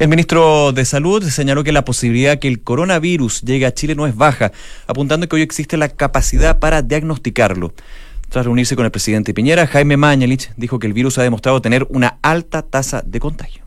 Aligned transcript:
El 0.00 0.08
ministro 0.08 0.72
de 0.72 0.86
Salud 0.86 1.22
señaló 1.24 1.62
que 1.62 1.72
la 1.72 1.84
posibilidad 1.84 2.38
que 2.38 2.48
el 2.48 2.62
coronavirus 2.62 3.42
llegue 3.42 3.66
a 3.66 3.74
Chile 3.74 3.94
no 3.94 4.06
es 4.06 4.16
baja, 4.16 4.50
apuntando 4.86 5.28
que 5.28 5.36
hoy 5.36 5.42
existe 5.42 5.76
la 5.76 5.90
capacidad 5.90 6.58
para 6.58 6.80
diagnosticarlo. 6.80 7.74
Tras 8.30 8.46
reunirse 8.46 8.76
con 8.76 8.86
el 8.86 8.90
presidente 8.90 9.34
Piñera, 9.34 9.66
Jaime 9.66 9.98
Mañalich 9.98 10.52
dijo 10.56 10.78
que 10.78 10.86
el 10.86 10.94
virus 10.94 11.18
ha 11.18 11.22
demostrado 11.22 11.60
tener 11.60 11.86
una 11.90 12.16
alta 12.22 12.62
tasa 12.62 13.02
de 13.04 13.20
contagio. 13.20 13.62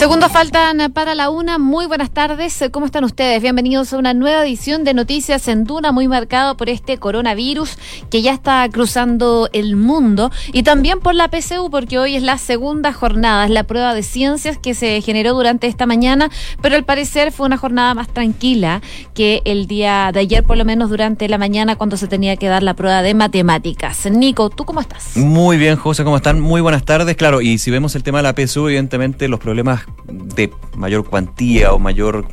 Segundos 0.00 0.32
faltan 0.32 0.90
para 0.94 1.14
la 1.14 1.28
una. 1.28 1.58
Muy 1.58 1.84
buenas 1.84 2.10
tardes. 2.10 2.64
¿Cómo 2.70 2.86
están 2.86 3.04
ustedes? 3.04 3.42
Bienvenidos 3.42 3.92
a 3.92 3.98
una 3.98 4.14
nueva 4.14 4.46
edición 4.46 4.82
de 4.82 4.94
Noticias 4.94 5.46
en 5.46 5.64
Duna, 5.64 5.92
muy 5.92 6.08
marcado 6.08 6.56
por 6.56 6.70
este 6.70 6.96
coronavirus 6.96 7.76
que 8.08 8.22
ya 8.22 8.32
está 8.32 8.66
cruzando 8.72 9.50
el 9.52 9.76
mundo 9.76 10.30
y 10.54 10.62
también 10.62 11.00
por 11.00 11.14
la 11.14 11.28
PCU, 11.28 11.68
porque 11.70 11.98
hoy 11.98 12.16
es 12.16 12.22
la 12.22 12.38
segunda 12.38 12.94
jornada, 12.94 13.44
es 13.44 13.50
la 13.50 13.64
prueba 13.64 13.92
de 13.92 14.02
ciencias 14.02 14.56
que 14.56 14.72
se 14.72 15.02
generó 15.02 15.34
durante 15.34 15.66
esta 15.66 15.84
mañana, 15.84 16.30
pero 16.62 16.76
al 16.76 16.84
parecer 16.84 17.30
fue 17.30 17.44
una 17.44 17.58
jornada 17.58 17.92
más 17.92 18.08
tranquila 18.08 18.80
que 19.12 19.42
el 19.44 19.66
día 19.66 20.12
de 20.14 20.20
ayer, 20.20 20.44
por 20.44 20.56
lo 20.56 20.64
menos 20.64 20.88
durante 20.88 21.28
la 21.28 21.36
mañana, 21.36 21.76
cuando 21.76 21.98
se 21.98 22.08
tenía 22.08 22.38
que 22.38 22.46
dar 22.46 22.62
la 22.62 22.72
prueba 22.72 23.02
de 23.02 23.12
matemáticas. 23.12 24.10
Nico, 24.10 24.48
¿tú 24.48 24.64
cómo 24.64 24.80
estás? 24.80 25.14
Muy 25.18 25.58
bien, 25.58 25.76
José, 25.76 26.04
¿cómo 26.04 26.16
están? 26.16 26.40
Muy 26.40 26.62
buenas 26.62 26.86
tardes. 26.86 27.16
Claro, 27.16 27.42
y 27.42 27.58
si 27.58 27.70
vemos 27.70 27.94
el 27.96 28.02
tema 28.02 28.22
de 28.22 28.22
la 28.22 28.32
PSU, 28.32 28.68
evidentemente 28.68 29.28
los 29.28 29.38
problemas 29.38 29.89
de 30.06 30.52
mayor 30.76 31.04
cuantía 31.04 31.72
o 31.72 31.78
mayor 31.78 32.26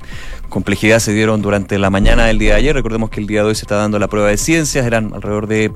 complejidad 0.49 0.99
se 0.99 1.13
dieron 1.13 1.41
durante 1.41 1.77
la 1.77 1.89
mañana 1.89 2.25
del 2.25 2.39
día 2.39 2.53
de 2.53 2.59
ayer. 2.59 2.75
Recordemos 2.75 3.09
que 3.09 3.19
el 3.19 3.27
día 3.27 3.41
de 3.41 3.49
hoy 3.49 3.55
se 3.55 3.61
está 3.61 3.75
dando 3.75 3.99
la 3.99 4.07
prueba 4.07 4.29
de 4.29 4.37
ciencias, 4.37 4.85
eran 4.85 5.13
alrededor 5.13 5.47
de 5.47 5.71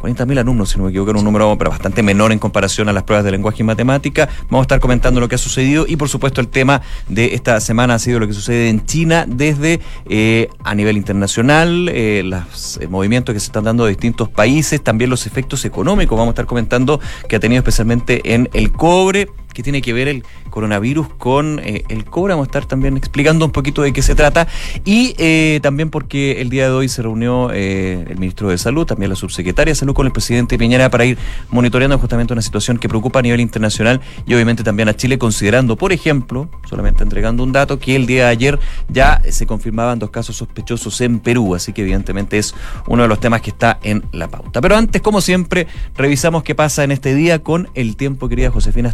40.000 0.00 0.38
alumnos, 0.38 0.70
si 0.70 0.78
no 0.78 0.84
me 0.84 0.90
equivoco, 0.90 1.10
era 1.10 1.18
un 1.18 1.24
número 1.24 1.56
pero 1.58 1.70
bastante 1.70 2.02
menor 2.02 2.32
en 2.32 2.38
comparación 2.38 2.88
a 2.88 2.92
las 2.92 3.02
pruebas 3.02 3.24
de 3.24 3.30
lenguaje 3.30 3.62
y 3.62 3.64
matemática. 3.64 4.28
Vamos 4.44 4.60
a 4.60 4.62
estar 4.62 4.80
comentando 4.80 5.20
lo 5.20 5.28
que 5.28 5.34
ha 5.34 5.38
sucedido 5.38 5.84
y 5.86 5.96
por 5.96 6.08
supuesto 6.08 6.40
el 6.40 6.48
tema 6.48 6.82
de 7.08 7.34
esta 7.34 7.60
semana 7.60 7.94
ha 7.94 7.98
sido 7.98 8.18
lo 8.20 8.26
que 8.26 8.32
sucede 8.32 8.68
en 8.68 8.84
China 8.86 9.26
desde 9.28 9.80
eh, 10.06 10.48
a 10.64 10.74
nivel 10.74 10.96
internacional, 10.96 11.88
eh, 11.92 12.22
los 12.24 12.78
eh, 12.80 12.88
movimientos 12.88 13.34
que 13.34 13.40
se 13.40 13.46
están 13.46 13.64
dando 13.64 13.84
de 13.84 13.90
distintos 13.90 14.28
países, 14.28 14.82
también 14.82 15.10
los 15.10 15.26
efectos 15.26 15.64
económicos. 15.64 16.16
Vamos 16.16 16.32
a 16.32 16.34
estar 16.34 16.46
comentando 16.46 17.00
que 17.28 17.36
ha 17.36 17.40
tenido 17.40 17.58
especialmente 17.58 18.34
en 18.34 18.48
el 18.52 18.72
cobre 18.72 19.28
que 19.54 19.62
tiene 19.62 19.80
que 19.80 19.92
ver 19.92 20.08
el 20.08 20.24
coronavirus 20.50 21.08
con 21.16 21.60
eh, 21.60 21.84
el 21.88 22.04
cobre. 22.04 22.34
Vamos 22.34 22.46
a 22.46 22.48
estar 22.48 22.66
también 22.66 22.96
explicando 22.96 23.46
un 23.46 23.52
poquito 23.52 23.82
de 23.82 23.92
qué 23.92 24.02
se 24.02 24.14
trata 24.14 24.46
y 24.84 25.14
eh, 25.18 25.60
también 25.62 25.90
porque 25.90 26.40
el 26.40 26.50
día 26.50 26.64
de 26.64 26.72
hoy 26.72 26.88
se 26.88 27.02
reunió 27.02 27.50
eh, 27.52 28.04
el 28.08 28.18
ministro 28.18 28.48
de 28.50 28.58
Salud, 28.58 28.84
también 28.84 29.08
la 29.10 29.16
subsecretaria 29.16 29.72
de 29.72 29.76
Salud 29.76 29.94
con 29.94 30.06
el 30.06 30.12
presidente 30.12 30.58
Piñera 30.58 30.90
para 30.90 31.04
ir 31.04 31.16
monitoreando 31.50 31.98
justamente 31.98 32.32
una 32.32 32.42
situación 32.42 32.78
que 32.78 32.88
preocupa 32.88 33.20
a 33.20 33.22
nivel 33.22 33.40
internacional 33.40 34.00
y 34.26 34.34
obviamente 34.34 34.62
también 34.62 34.88
a 34.88 34.94
Chile, 34.94 35.18
considerando, 35.18 35.76
por 35.76 35.92
ejemplo, 35.92 36.48
solamente 36.68 37.02
entregando 37.02 37.42
un 37.42 37.52
dato, 37.52 37.78
que 37.78 37.96
el 37.96 38.06
día 38.06 38.24
de 38.24 38.30
ayer 38.30 38.58
ya 38.88 39.22
se 39.30 39.46
confirmaban 39.46 39.98
dos 39.98 40.10
casos 40.10 40.36
sospechosos 40.36 41.00
en 41.00 41.20
Perú, 41.20 41.54
así 41.54 41.72
que 41.72 41.82
evidentemente 41.82 42.38
es 42.38 42.54
uno 42.86 43.02
de 43.02 43.08
los 43.08 43.20
temas 43.20 43.40
que 43.40 43.50
está 43.50 43.78
en 43.82 44.04
la 44.12 44.28
pauta. 44.28 44.60
Pero 44.60 44.76
antes, 44.76 45.00
como 45.00 45.20
siempre, 45.20 45.66
revisamos 45.96 46.42
qué 46.42 46.54
pasa 46.54 46.84
en 46.84 46.90
este 46.90 47.14
día 47.14 47.40
con 47.40 47.68
el 47.74 47.96
tiempo, 47.96 48.28
querida 48.28 48.50
Josefina 48.50 48.88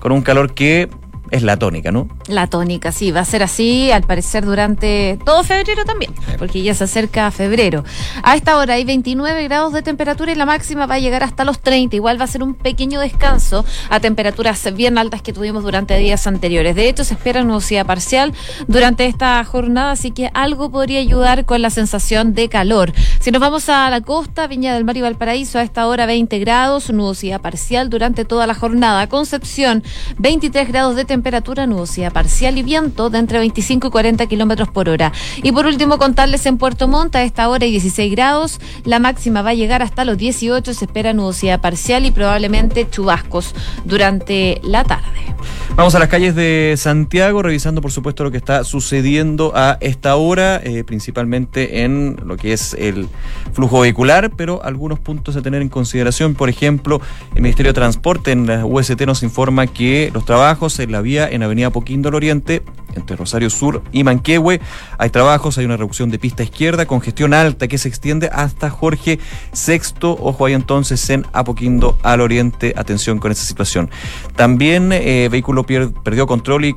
Con 0.00 0.12
un 0.12 0.22
calor 0.22 0.54
que 0.54 0.88
es 1.30 1.42
la 1.42 1.56
tónica, 1.56 1.90
¿no? 1.90 2.08
La 2.28 2.46
tónica, 2.46 2.92
sí, 2.92 3.10
va 3.10 3.20
a 3.20 3.24
ser 3.24 3.42
así 3.42 3.90
al 3.90 4.02
parecer 4.02 4.44
durante 4.44 5.18
todo 5.24 5.42
febrero 5.42 5.84
también, 5.84 6.14
porque 6.38 6.62
ya 6.62 6.74
se 6.74 6.84
acerca 6.84 7.30
febrero. 7.30 7.84
A 8.22 8.36
esta 8.36 8.56
hora 8.56 8.74
hay 8.74 8.84
29 8.84 9.44
grados 9.44 9.72
de 9.72 9.82
temperatura 9.82 10.32
y 10.32 10.34
la 10.34 10.46
máxima 10.46 10.86
va 10.86 10.96
a 10.96 10.98
llegar 10.98 11.22
hasta 11.22 11.44
los 11.44 11.60
30. 11.60 11.96
Igual 11.96 12.20
va 12.20 12.24
a 12.24 12.28
ser 12.28 12.42
un 12.42 12.54
pequeño 12.54 13.00
descanso 13.00 13.64
a 13.90 14.00
temperaturas 14.00 14.72
bien 14.74 14.98
altas 14.98 15.22
que 15.22 15.32
tuvimos 15.32 15.62
durante 15.62 15.96
días 15.98 16.26
anteriores. 16.26 16.76
De 16.76 16.88
hecho, 16.88 17.04
se 17.04 17.14
espera 17.14 17.42
nubosidad 17.42 17.86
parcial 17.86 18.32
durante 18.68 19.06
esta 19.06 19.42
jornada, 19.44 19.92
así 19.92 20.12
que 20.12 20.30
algo 20.34 20.70
podría 20.70 21.00
ayudar 21.00 21.44
con 21.44 21.60
la 21.62 21.70
sensación 21.70 22.34
de 22.34 22.48
calor. 22.48 22.92
Si 23.20 23.30
nos 23.30 23.40
vamos 23.40 23.68
a 23.68 23.90
la 23.90 24.00
costa, 24.00 24.46
Viña 24.46 24.74
del 24.74 24.84
Mar 24.84 24.96
y 24.96 25.02
Valparaíso, 25.02 25.58
a 25.58 25.62
esta 25.62 25.86
hora 25.86 26.06
20 26.06 26.38
grados, 26.38 26.90
nubosidad 26.90 27.40
parcial 27.40 27.90
durante 27.90 28.24
toda 28.24 28.46
la 28.46 28.54
jornada. 28.54 29.08
Concepción, 29.08 29.82
23 30.18 30.68
grados 30.68 30.94
de 30.96 31.04
temperatura 31.04 31.15
temperatura, 31.16 31.66
nubosidad 31.66 32.12
parcial 32.12 32.58
y 32.58 32.62
viento 32.62 33.08
de 33.08 33.16
entre 33.16 33.38
25 33.38 33.88
y 33.88 33.90
40 33.90 34.26
kilómetros 34.26 34.68
por 34.68 34.90
hora. 34.90 35.12
Y 35.42 35.50
por 35.50 35.64
último, 35.64 35.96
contarles 35.96 36.44
en 36.44 36.58
Puerto 36.58 36.88
Montt 36.88 37.16
a 37.16 37.22
esta 37.22 37.48
hora 37.48 37.64
hay 37.64 37.70
16 37.70 38.12
grados, 38.12 38.60
la 38.84 38.98
máxima 38.98 39.40
va 39.40 39.50
a 39.50 39.54
llegar 39.54 39.80
hasta 39.82 40.04
los 40.04 40.18
18, 40.18 40.74
se 40.74 40.84
espera 40.84 41.14
nubosidad 41.14 41.62
parcial 41.62 42.04
y 42.04 42.10
probablemente 42.10 42.86
chubascos 42.90 43.54
durante 43.86 44.60
la 44.62 44.84
tarde. 44.84 45.35
Vamos 45.76 45.94
a 45.94 45.98
las 45.98 46.08
calles 46.08 46.34
de 46.34 46.74
Santiago, 46.78 47.42
revisando 47.42 47.82
por 47.82 47.92
supuesto 47.92 48.24
lo 48.24 48.30
que 48.30 48.38
está 48.38 48.64
sucediendo 48.64 49.52
a 49.54 49.76
esta 49.80 50.16
hora, 50.16 50.56
eh, 50.64 50.84
principalmente 50.84 51.82
en 51.82 52.16
lo 52.24 52.36
que 52.36 52.54
es 52.54 52.74
el 52.74 53.08
flujo 53.52 53.80
vehicular, 53.80 54.30
pero 54.36 54.62
algunos 54.64 54.98
puntos 54.98 55.36
a 55.36 55.42
tener 55.42 55.60
en 55.60 55.68
consideración. 55.68 56.34
Por 56.34 56.48
ejemplo, 56.48 57.00
el 57.34 57.42
Ministerio 57.42 57.70
de 57.70 57.74
Transporte 57.74 58.32
en 58.32 58.46
la 58.46 58.64
UST 58.64 59.02
nos 59.02 59.22
informa 59.22 59.66
que 59.66 60.10
los 60.14 60.24
trabajos 60.24 60.78
en 60.78 60.92
la 60.92 61.02
vía 61.02 61.28
en 61.28 61.42
Avenida 61.42 61.70
Poquindo 61.70 62.08
al 62.08 62.14
Oriente, 62.14 62.62
entre 62.96 63.16
Rosario 63.16 63.50
Sur 63.50 63.82
y 63.92 64.04
Manquehue. 64.04 64.60
Hay 64.98 65.10
trabajos, 65.10 65.58
hay 65.58 65.64
una 65.64 65.76
reducción 65.76 66.10
de 66.10 66.18
pista 66.18 66.42
izquierda, 66.42 66.86
congestión 66.86 67.34
alta 67.34 67.68
que 67.68 67.78
se 67.78 67.88
extiende 67.88 68.28
hasta 68.32 68.70
Jorge 68.70 69.18
VI. 69.52 69.82
Ojo 70.02 70.46
ahí 70.46 70.54
entonces 70.54 71.08
en 71.10 71.26
Apoquindo 71.32 71.98
al 72.02 72.20
Oriente. 72.20 72.74
Atención 72.76 73.18
con 73.18 73.32
esta 73.32 73.44
situación. 73.44 73.90
También 74.34 74.92
eh, 74.92 75.28
vehículo 75.30 75.64
perdió 75.64 76.26
control 76.26 76.64
y 76.64 76.76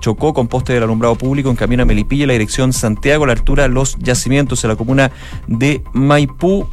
chocó 0.00 0.32
con 0.32 0.48
poste 0.48 0.72
del 0.72 0.84
alumbrado 0.84 1.16
público 1.16 1.50
en 1.50 1.56
camino 1.56 1.82
a 1.82 1.86
Melipilla, 1.86 2.26
la 2.26 2.32
dirección 2.32 2.72
Santiago, 2.72 3.24
a 3.24 3.26
la 3.28 3.32
altura 3.32 3.64
de 3.64 3.68
los 3.70 3.96
yacimientos 3.98 4.62
en 4.64 4.70
la 4.70 4.76
comuna 4.76 5.10
de 5.46 5.82
Maipú. 5.92 6.68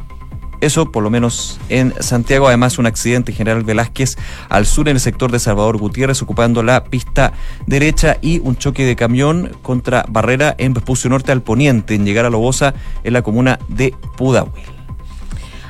Eso 0.60 0.90
por 0.90 1.02
lo 1.02 1.10
menos 1.10 1.58
en 1.68 1.92
Santiago. 2.00 2.48
Además, 2.48 2.78
un 2.78 2.86
accidente 2.86 3.32
en 3.32 3.38
General 3.38 3.62
Velázquez 3.62 4.16
al 4.48 4.66
sur 4.66 4.88
en 4.88 4.96
el 4.96 5.00
sector 5.00 5.30
de 5.30 5.38
Salvador 5.38 5.78
Gutiérrez, 5.78 6.22
ocupando 6.22 6.62
la 6.62 6.84
pista 6.84 7.32
derecha 7.66 8.18
y 8.20 8.38
un 8.40 8.56
choque 8.56 8.84
de 8.84 8.96
camión 8.96 9.56
contra 9.62 10.04
barrera 10.08 10.54
en 10.58 10.74
Vespucio 10.74 11.10
Norte 11.10 11.32
al 11.32 11.42
poniente, 11.42 11.94
en 11.94 12.04
llegar 12.04 12.24
a 12.24 12.30
Lobosa 12.30 12.74
en 13.04 13.12
la 13.12 13.22
comuna 13.22 13.58
de 13.68 13.94
Pudahuel. 14.16 14.75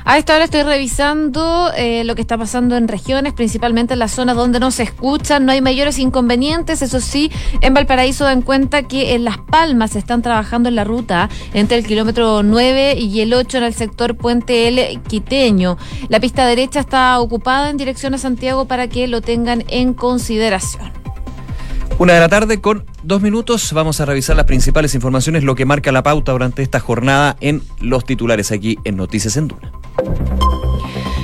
A 0.09 0.17
esta 0.17 0.35
hora 0.35 0.45
estoy 0.45 0.63
revisando 0.63 1.69
eh, 1.75 2.05
lo 2.05 2.15
que 2.15 2.21
está 2.21 2.37
pasando 2.37 2.77
en 2.77 2.87
regiones, 2.87 3.33
principalmente 3.33 3.91
en 3.91 3.99
las 3.99 4.13
zonas 4.13 4.37
donde 4.37 4.57
no 4.57 4.71
se 4.71 4.83
escuchan, 4.83 5.45
no 5.45 5.51
hay 5.51 5.59
mayores 5.59 5.99
inconvenientes. 5.99 6.81
Eso 6.81 7.01
sí, 7.01 7.29
en 7.59 7.73
Valparaíso 7.73 8.23
dan 8.23 8.41
cuenta 8.41 8.83
que 8.83 9.15
en 9.15 9.25
Las 9.25 9.37
Palmas 9.37 9.91
se 9.91 9.99
están 9.99 10.21
trabajando 10.21 10.69
en 10.69 10.75
la 10.75 10.85
ruta 10.85 11.27
entre 11.53 11.77
el 11.77 11.85
kilómetro 11.85 12.41
9 12.41 12.95
y 12.97 13.19
el 13.19 13.33
8 13.33 13.57
en 13.57 13.63
el 13.65 13.73
sector 13.73 14.15
Puente 14.15 14.69
El 14.69 15.01
Quiteño. 15.01 15.77
La 16.07 16.21
pista 16.21 16.45
derecha 16.45 16.79
está 16.79 17.19
ocupada 17.19 17.69
en 17.69 17.75
dirección 17.75 18.13
a 18.13 18.17
Santiago 18.17 18.63
para 18.63 18.87
que 18.87 19.09
lo 19.09 19.19
tengan 19.19 19.65
en 19.67 19.93
consideración. 19.93 20.93
Una 21.99 22.13
de 22.13 22.21
la 22.21 22.29
tarde 22.29 22.61
con 22.61 22.85
dos 23.03 23.21
minutos 23.21 23.73
vamos 23.73 23.99
a 23.99 24.05
revisar 24.05 24.37
las 24.37 24.45
principales 24.45 24.95
informaciones, 24.95 25.43
lo 25.43 25.55
que 25.55 25.65
marca 25.65 25.91
la 25.91 26.03
pauta 26.03 26.31
durante 26.31 26.61
esta 26.61 26.79
jornada 26.79 27.35
en 27.41 27.61
los 27.81 28.05
titulares 28.05 28.53
aquí 28.53 28.79
en 28.85 28.95
Noticias 28.95 29.35
en 29.35 29.49
Duna. 29.49 29.76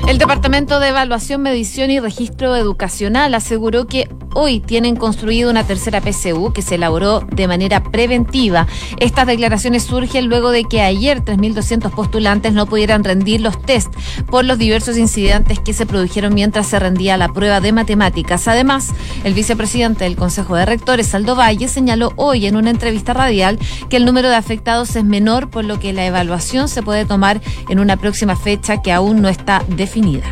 El 0.08 0.18
Departamento 0.18 0.80
de 0.80 0.90
Evaluación, 0.90 1.42
Medición 1.42 1.90
y 1.90 2.00
Registro 2.00 2.56
Educacional 2.56 3.34
aseguró 3.34 3.88
que 3.88 4.10
hoy 4.34 4.60
tienen 4.60 4.96
construido 4.96 5.50
una 5.50 5.66
tercera 5.66 6.02
PCU 6.02 6.54
que 6.54 6.62
se 6.62 6.76
elaboró 6.76 7.22
de 7.22 7.48
manera 7.48 7.84
preventiva. 7.84 8.68
Estas 9.00 9.28
declaraciones 9.28 9.84
surgen 9.84 10.28
luego 10.28 10.52
de 10.52 10.64
que 10.66 10.82
ayer 10.82 11.24
3.200 11.24 11.92
postulantes 11.92 12.54
no 12.54 12.66
pudieran 12.66 13.04
rendir 13.04 13.42
los 13.42 13.62
test 13.62 13.94
por 14.30 14.46
los 14.46 14.58
diversos 14.58 14.98
incidentes 14.98 15.60
que 15.60 15.74
se 15.74 15.86
produjeron 15.86 16.34
mientras 16.34 16.68
se 16.68 16.80
rendía 16.80 17.18
la 17.18 17.30
prueba 17.30 17.60
de 17.60 17.72
matemáticas. 17.72 18.48
Además, 18.48 18.90
el 19.24 19.34
vicepresidente 19.34 20.04
del 20.06 20.16
Consejo 20.16 20.56
de 20.56 20.66
Rectores, 20.66 21.14
Aldo 21.14 21.36
Valle, 21.36 21.68
señaló 21.68 22.14
hoy 22.16 22.46
en 22.46 22.56
una 22.56 22.70
entrevista 22.70 23.14
radial 23.14 23.60
que 23.90 23.98
el 23.98 24.06
número 24.06 24.30
de 24.30 24.36
afectados 24.36 24.96
es 24.96 25.04
menor, 25.04 25.50
por 25.50 25.66
lo 25.66 25.80
que 25.80 25.94
la 25.94 26.06
evaluación 26.06 26.68
se 26.68 26.84
puede 26.84 27.06
tomar 27.06 27.42
en 27.70 27.80
una 27.80 27.98
próxima 27.98 28.36
fecha 28.36 28.82
que 28.82 28.92
aún 28.92 29.22
no 29.22 29.30
está 29.30 29.64
definida. 29.68 30.26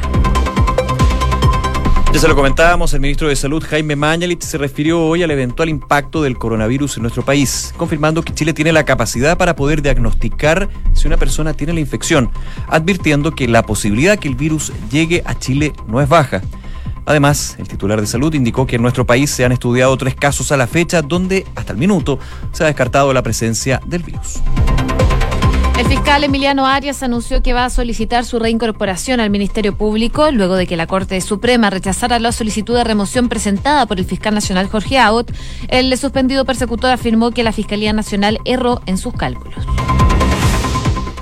Ya 2.13 2.19
se 2.19 2.27
lo 2.27 2.35
comentábamos, 2.35 2.93
el 2.93 2.99
ministro 2.99 3.29
de 3.29 3.37
Salud 3.37 3.63
Jaime 3.63 3.95
Mañalich 3.95 4.41
se 4.41 4.57
refirió 4.57 5.01
hoy 5.01 5.23
al 5.23 5.31
eventual 5.31 5.69
impacto 5.69 6.21
del 6.21 6.37
coronavirus 6.37 6.97
en 6.97 7.03
nuestro 7.03 7.23
país, 7.23 7.73
confirmando 7.77 8.21
que 8.21 8.33
Chile 8.33 8.51
tiene 8.51 8.73
la 8.73 8.83
capacidad 8.83 9.37
para 9.37 9.55
poder 9.55 9.81
diagnosticar 9.81 10.67
si 10.91 11.07
una 11.07 11.15
persona 11.15 11.53
tiene 11.53 11.71
la 11.71 11.79
infección, 11.79 12.29
advirtiendo 12.67 13.31
que 13.31 13.47
la 13.47 13.65
posibilidad 13.65 14.19
que 14.19 14.27
el 14.27 14.35
virus 14.35 14.73
llegue 14.91 15.23
a 15.25 15.39
Chile 15.39 15.71
no 15.87 16.01
es 16.01 16.09
baja. 16.09 16.41
Además, 17.05 17.55
el 17.59 17.69
titular 17.69 18.01
de 18.01 18.07
salud 18.07 18.33
indicó 18.33 18.67
que 18.67 18.75
en 18.75 18.81
nuestro 18.81 19.05
país 19.05 19.31
se 19.31 19.45
han 19.45 19.53
estudiado 19.53 19.95
tres 19.95 20.13
casos 20.13 20.51
a 20.51 20.57
la 20.57 20.67
fecha 20.67 21.01
donde, 21.01 21.45
hasta 21.55 21.71
el 21.71 21.79
minuto, 21.79 22.19
se 22.51 22.65
ha 22.65 22.67
descartado 22.67 23.13
la 23.13 23.23
presencia 23.23 23.81
del 23.85 24.03
virus. 24.03 24.41
Fiscal 25.91 26.23
Emiliano 26.23 26.65
Arias 26.67 27.03
anunció 27.03 27.43
que 27.43 27.51
va 27.51 27.65
a 27.65 27.69
solicitar 27.69 28.23
su 28.23 28.39
reincorporación 28.39 29.19
al 29.19 29.29
Ministerio 29.29 29.75
Público 29.75 30.31
luego 30.31 30.55
de 30.55 30.65
que 30.65 30.77
la 30.77 30.87
Corte 30.87 31.19
Suprema 31.19 31.69
rechazara 31.69 32.17
la 32.17 32.31
solicitud 32.31 32.73
de 32.77 32.85
remoción 32.85 33.27
presentada 33.27 33.85
por 33.85 33.99
el 33.99 34.05
fiscal 34.05 34.33
nacional 34.33 34.69
Jorge 34.69 34.97
Aut. 34.97 35.29
El 35.67 35.95
suspendido 35.97 36.45
persecutor 36.45 36.91
afirmó 36.91 37.31
que 37.31 37.43
la 37.43 37.51
Fiscalía 37.51 37.91
Nacional 37.91 38.39
erró 38.45 38.81
en 38.85 38.97
sus 38.97 39.13
cálculos. 39.13 39.65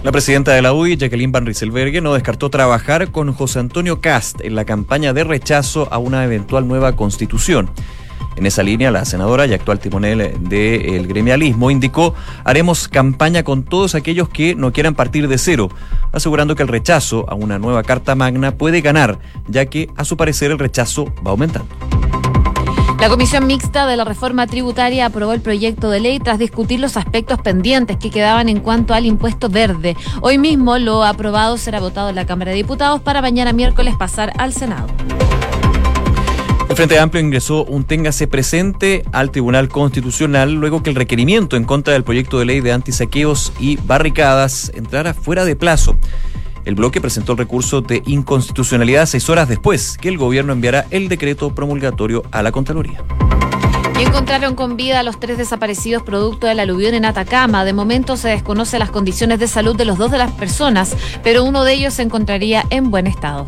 La 0.03 0.11
presidenta 0.11 0.51
de 0.51 0.61
la 0.61 0.71
UDI, 0.71 0.97
Jacqueline 0.97 1.31
Van 1.31 1.47
Rieselberghe, 1.47 1.99
no 1.99 2.13
descartó 2.13 2.51
trabajar 2.51 3.11
con 3.11 3.33
José 3.33 3.57
Antonio 3.57 4.01
Cast 4.01 4.39
en 4.41 4.53
la 4.53 4.65
campaña 4.65 5.13
de 5.13 5.23
rechazo 5.23 5.87
a 5.89 5.97
una 5.97 6.23
eventual 6.23 6.67
nueva 6.67 6.95
constitución. 6.95 7.71
En 8.39 8.45
esa 8.45 8.63
línea, 8.63 8.89
la 8.89 9.03
senadora 9.03 9.45
y 9.45 9.53
actual 9.53 9.79
timonel 9.79 10.37
del 10.39 11.07
gremialismo 11.07 11.71
indicó, 11.71 12.15
haremos 12.45 12.87
campaña 12.87 13.43
con 13.43 13.63
todos 13.63 13.95
aquellos 13.95 14.29
que 14.29 14.55
no 14.55 14.71
quieran 14.71 14.95
partir 14.95 15.27
de 15.27 15.37
cero, 15.37 15.67
asegurando 16.13 16.55
que 16.55 16.63
el 16.63 16.69
rechazo 16.69 17.25
a 17.29 17.35
una 17.35 17.59
nueva 17.59 17.83
Carta 17.83 18.15
Magna 18.15 18.53
puede 18.53 18.79
ganar, 18.79 19.19
ya 19.49 19.65
que 19.65 19.89
a 19.97 20.05
su 20.05 20.15
parecer 20.15 20.51
el 20.51 20.57
rechazo 20.57 21.13
va 21.27 21.31
aumentando. 21.31 21.67
La 23.01 23.09
Comisión 23.09 23.45
Mixta 23.45 23.85
de 23.85 23.97
la 23.97 24.05
Reforma 24.05 24.47
Tributaria 24.47 25.07
aprobó 25.07 25.33
el 25.33 25.41
proyecto 25.41 25.89
de 25.89 25.99
ley 25.99 26.19
tras 26.19 26.39
discutir 26.39 26.79
los 26.79 26.95
aspectos 26.95 27.41
pendientes 27.41 27.97
que 27.97 28.09
quedaban 28.09 28.47
en 28.47 28.61
cuanto 28.61 28.93
al 28.93 29.05
impuesto 29.05 29.49
verde. 29.49 29.97
Hoy 30.21 30.37
mismo 30.37 30.77
lo 30.77 31.03
aprobado 31.03 31.57
será 31.57 31.81
votado 31.81 32.07
en 32.07 32.15
la 32.15 32.25
Cámara 32.25 32.51
de 32.51 32.57
Diputados 32.57 33.01
para 33.01 33.21
mañana 33.21 33.51
miércoles 33.51 33.95
pasar 33.97 34.31
al 34.37 34.53
Senado. 34.53 34.87
Frente 36.79 36.97
Amplio 36.97 37.21
ingresó 37.21 37.65
un 37.65 37.83
téngase 37.83 38.25
presente 38.25 39.03
al 39.11 39.31
Tribunal 39.31 39.67
Constitucional 39.67 40.53
luego 40.53 40.81
que 40.81 40.89
el 40.89 40.95
requerimiento 40.95 41.57
en 41.57 41.65
contra 41.65 41.91
del 41.91 42.05
proyecto 42.05 42.39
de 42.39 42.45
ley 42.45 42.61
de 42.61 42.71
antisaqueos 42.71 43.51
y 43.59 43.75
barricadas 43.75 44.71
entrara 44.73 45.13
fuera 45.13 45.43
de 45.43 45.57
plazo. 45.57 45.97
El 46.63 46.75
bloque 46.75 47.01
presentó 47.01 47.33
el 47.33 47.37
recurso 47.37 47.81
de 47.81 48.01
inconstitucionalidad 48.05 49.07
seis 49.07 49.29
horas 49.29 49.49
después 49.49 49.97
que 49.97 50.07
el 50.07 50.17
gobierno 50.17 50.53
enviara 50.53 50.85
el 50.89 51.09
decreto 51.09 51.53
promulgatorio 51.53 52.23
a 52.31 52.41
la 52.43 52.53
Contraloría. 52.53 53.03
Y 53.99 54.03
encontraron 54.03 54.55
con 54.55 54.77
vida 54.77 55.01
a 55.01 55.03
los 55.03 55.19
tres 55.19 55.37
desaparecidos 55.37 56.03
producto 56.03 56.47
del 56.47 56.61
aluvión 56.61 56.93
en 56.93 57.03
Atacama. 57.03 57.65
De 57.65 57.73
momento 57.73 58.15
se 58.15 58.29
desconoce 58.29 58.79
las 58.79 58.89
condiciones 58.89 59.39
de 59.39 59.49
salud 59.49 59.75
de 59.75 59.83
los 59.83 59.97
dos 59.97 60.11
de 60.11 60.17
las 60.17 60.31
personas, 60.31 60.95
pero 61.25 61.43
uno 61.43 61.65
de 61.65 61.73
ellos 61.73 61.95
se 61.95 62.03
encontraría 62.03 62.63
en 62.69 62.89
buen 62.89 63.05
estado. 63.05 63.47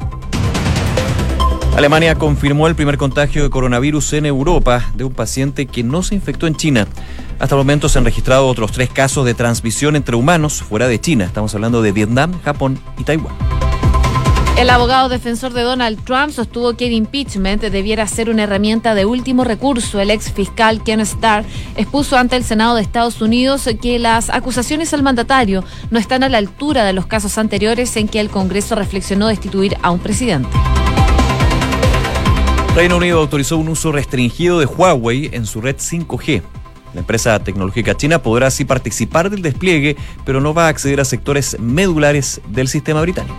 Alemania 1.75 2.15
confirmó 2.15 2.68
el 2.68 2.75
primer 2.75 2.97
contagio 2.97 3.44
de 3.44 3.50
coronavirus 3.50 4.13
en 4.13 4.25
Europa 4.25 4.85
de 4.94 5.06
un 5.06 5.13
paciente 5.13 5.65
que 5.65 5.83
no 5.83 6.03
se 6.03 6.15
infectó 6.15 6.45
en 6.45 6.56
China. 6.56 6.88
Hasta 7.39 7.56
el 7.56 7.59
momento 7.59 7.89
se 7.89 7.97
han 7.97 8.06
registrado 8.06 8.45
otros 8.47 8.71
tres 8.71 8.89
casos 8.89 9.25
de 9.25 9.33
transmisión 9.33 9.95
entre 9.95 10.15
humanos 10.15 10.62
fuera 10.62 10.88
de 10.88 11.00
China. 11.00 11.25
Estamos 11.25 11.56
hablando 11.56 11.81
de 11.81 11.91
Vietnam, 11.91 12.39
Japón 12.44 12.79
y 12.97 13.03
Taiwán. 13.03 13.33
El 14.57 14.69
abogado 14.69 15.09
defensor 15.09 15.53
de 15.53 15.62
Donald 15.62 16.03
Trump 16.03 16.31
sostuvo 16.31 16.75
que 16.75 16.85
el 16.85 16.91
impeachment 16.91 17.63
debiera 17.63 18.06
ser 18.06 18.29
una 18.29 18.44
herramienta 18.44 18.94
de 18.94 19.06
último 19.06 19.44
recurso. 19.44 20.00
El 20.00 20.12
ex 20.12 20.31
fiscal 20.31 20.83
Ken 20.83 21.00
Starr 21.00 21.45
expuso 21.77 22.18
ante 22.18 22.35
el 22.35 22.44
Senado 22.44 22.75
de 22.75 22.81
Estados 22.81 23.21
Unidos 23.21 23.68
que 23.81 23.97
las 23.97 24.29
acusaciones 24.29 24.94
al 24.94 25.03
mandatario 25.03 25.63
no 25.89 25.97
están 25.97 26.21
a 26.23 26.29
la 26.29 26.38
altura 26.38 26.83
de 26.83 26.94
los 26.94 27.07
casos 27.07 27.38
anteriores 27.38 27.95
en 27.95 28.07
que 28.07 28.19
el 28.19 28.29
Congreso 28.29 28.75
reflexionó 28.75 29.29
destituir 29.29 29.77
a 29.81 29.89
un 29.89 30.00
presidente. 30.00 30.50
Reino 32.73 32.95
Unido 32.95 33.19
autorizó 33.19 33.57
un 33.57 33.68
uso 33.68 33.91
restringido 33.91 34.57
de 34.57 34.65
Huawei 34.65 35.29
en 35.33 35.45
su 35.45 35.59
red 35.59 35.75
5G. 35.75 36.41
La 36.94 37.01
empresa 37.01 37.38
tecnológica 37.39 37.97
china 37.97 38.23
podrá 38.23 38.47
así 38.47 38.63
participar 38.63 39.29
del 39.29 39.41
despliegue, 39.41 39.97
pero 40.25 40.39
no 40.39 40.53
va 40.53 40.68
a 40.68 40.69
acceder 40.69 41.01
a 41.01 41.06
sectores 41.06 41.59
medulares 41.59 42.39
del 42.47 42.69
sistema 42.69 43.01
británico. 43.01 43.35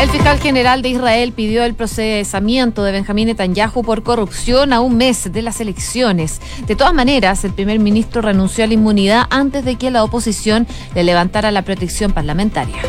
El 0.00 0.08
fiscal 0.08 0.38
general 0.38 0.82
de 0.82 0.90
Israel 0.90 1.32
pidió 1.32 1.64
el 1.64 1.74
procesamiento 1.74 2.84
de 2.84 2.92
Benjamín 2.92 3.26
Netanyahu 3.26 3.82
por 3.82 4.04
corrupción 4.04 4.72
a 4.72 4.80
un 4.80 4.96
mes 4.96 5.32
de 5.32 5.42
las 5.42 5.60
elecciones. 5.60 6.40
De 6.66 6.76
todas 6.76 6.94
maneras, 6.94 7.44
el 7.44 7.52
primer 7.52 7.80
ministro 7.80 8.22
renunció 8.22 8.64
a 8.64 8.66
la 8.68 8.74
inmunidad 8.74 9.26
antes 9.30 9.64
de 9.64 9.76
que 9.76 9.90
la 9.90 10.04
oposición 10.04 10.68
le 10.94 11.02
levantara 11.02 11.50
la 11.50 11.62
protección 11.62 12.12
parlamentaria. 12.12 12.82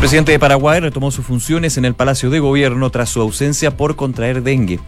El 0.00 0.04
presidente 0.04 0.32
de 0.32 0.38
Paraguay 0.38 0.80
retomó 0.80 1.10
sus 1.10 1.26
funciones 1.26 1.76
en 1.76 1.84
el 1.84 1.92
Palacio 1.92 2.30
de 2.30 2.40
Gobierno 2.40 2.88
tras 2.88 3.10
su 3.10 3.20
ausencia 3.20 3.76
por 3.76 3.96
contraer 3.96 4.42
dengue. 4.42 4.80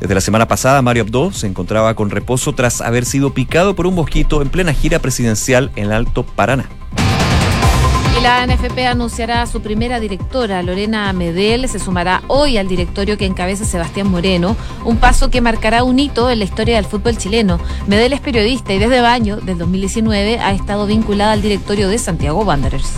Desde 0.00 0.14
la 0.14 0.22
semana 0.22 0.48
pasada, 0.48 0.80
Mario 0.80 1.02
Abdo 1.02 1.32
se 1.32 1.46
encontraba 1.46 1.94
con 1.94 2.08
reposo 2.08 2.54
tras 2.54 2.80
haber 2.80 3.04
sido 3.04 3.34
picado 3.34 3.76
por 3.76 3.86
un 3.86 3.94
mosquito 3.94 4.40
en 4.40 4.48
plena 4.48 4.72
gira 4.72 5.00
presidencial 5.00 5.70
en 5.76 5.84
el 5.84 5.92
Alto 5.92 6.24
Paraná. 6.24 6.70
Y 8.18 8.22
la 8.22 8.46
NFP 8.46 8.86
anunciará 8.86 9.42
a 9.42 9.46
su 9.46 9.60
primera 9.60 10.00
directora, 10.00 10.62
Lorena 10.62 11.12
Medel, 11.12 11.68
se 11.68 11.78
sumará 11.78 12.22
hoy 12.28 12.56
al 12.56 12.66
directorio 12.66 13.18
que 13.18 13.26
encabeza 13.26 13.66
Sebastián 13.66 14.10
Moreno, 14.10 14.56
un 14.86 14.96
paso 14.96 15.28
que 15.28 15.42
marcará 15.42 15.84
un 15.84 15.98
hito 15.98 16.30
en 16.30 16.38
la 16.38 16.46
historia 16.46 16.76
del 16.76 16.86
fútbol 16.86 17.18
chileno. 17.18 17.60
Medel 17.86 18.14
es 18.14 18.20
periodista 18.20 18.72
y 18.72 18.78
desde 18.78 19.02
baño 19.02 19.36
del 19.36 19.58
2019, 19.58 20.38
ha 20.38 20.54
estado 20.54 20.86
vinculada 20.86 21.32
al 21.32 21.42
directorio 21.42 21.90
de 21.90 21.98
Santiago 21.98 22.42
Wanderers. 22.44 22.94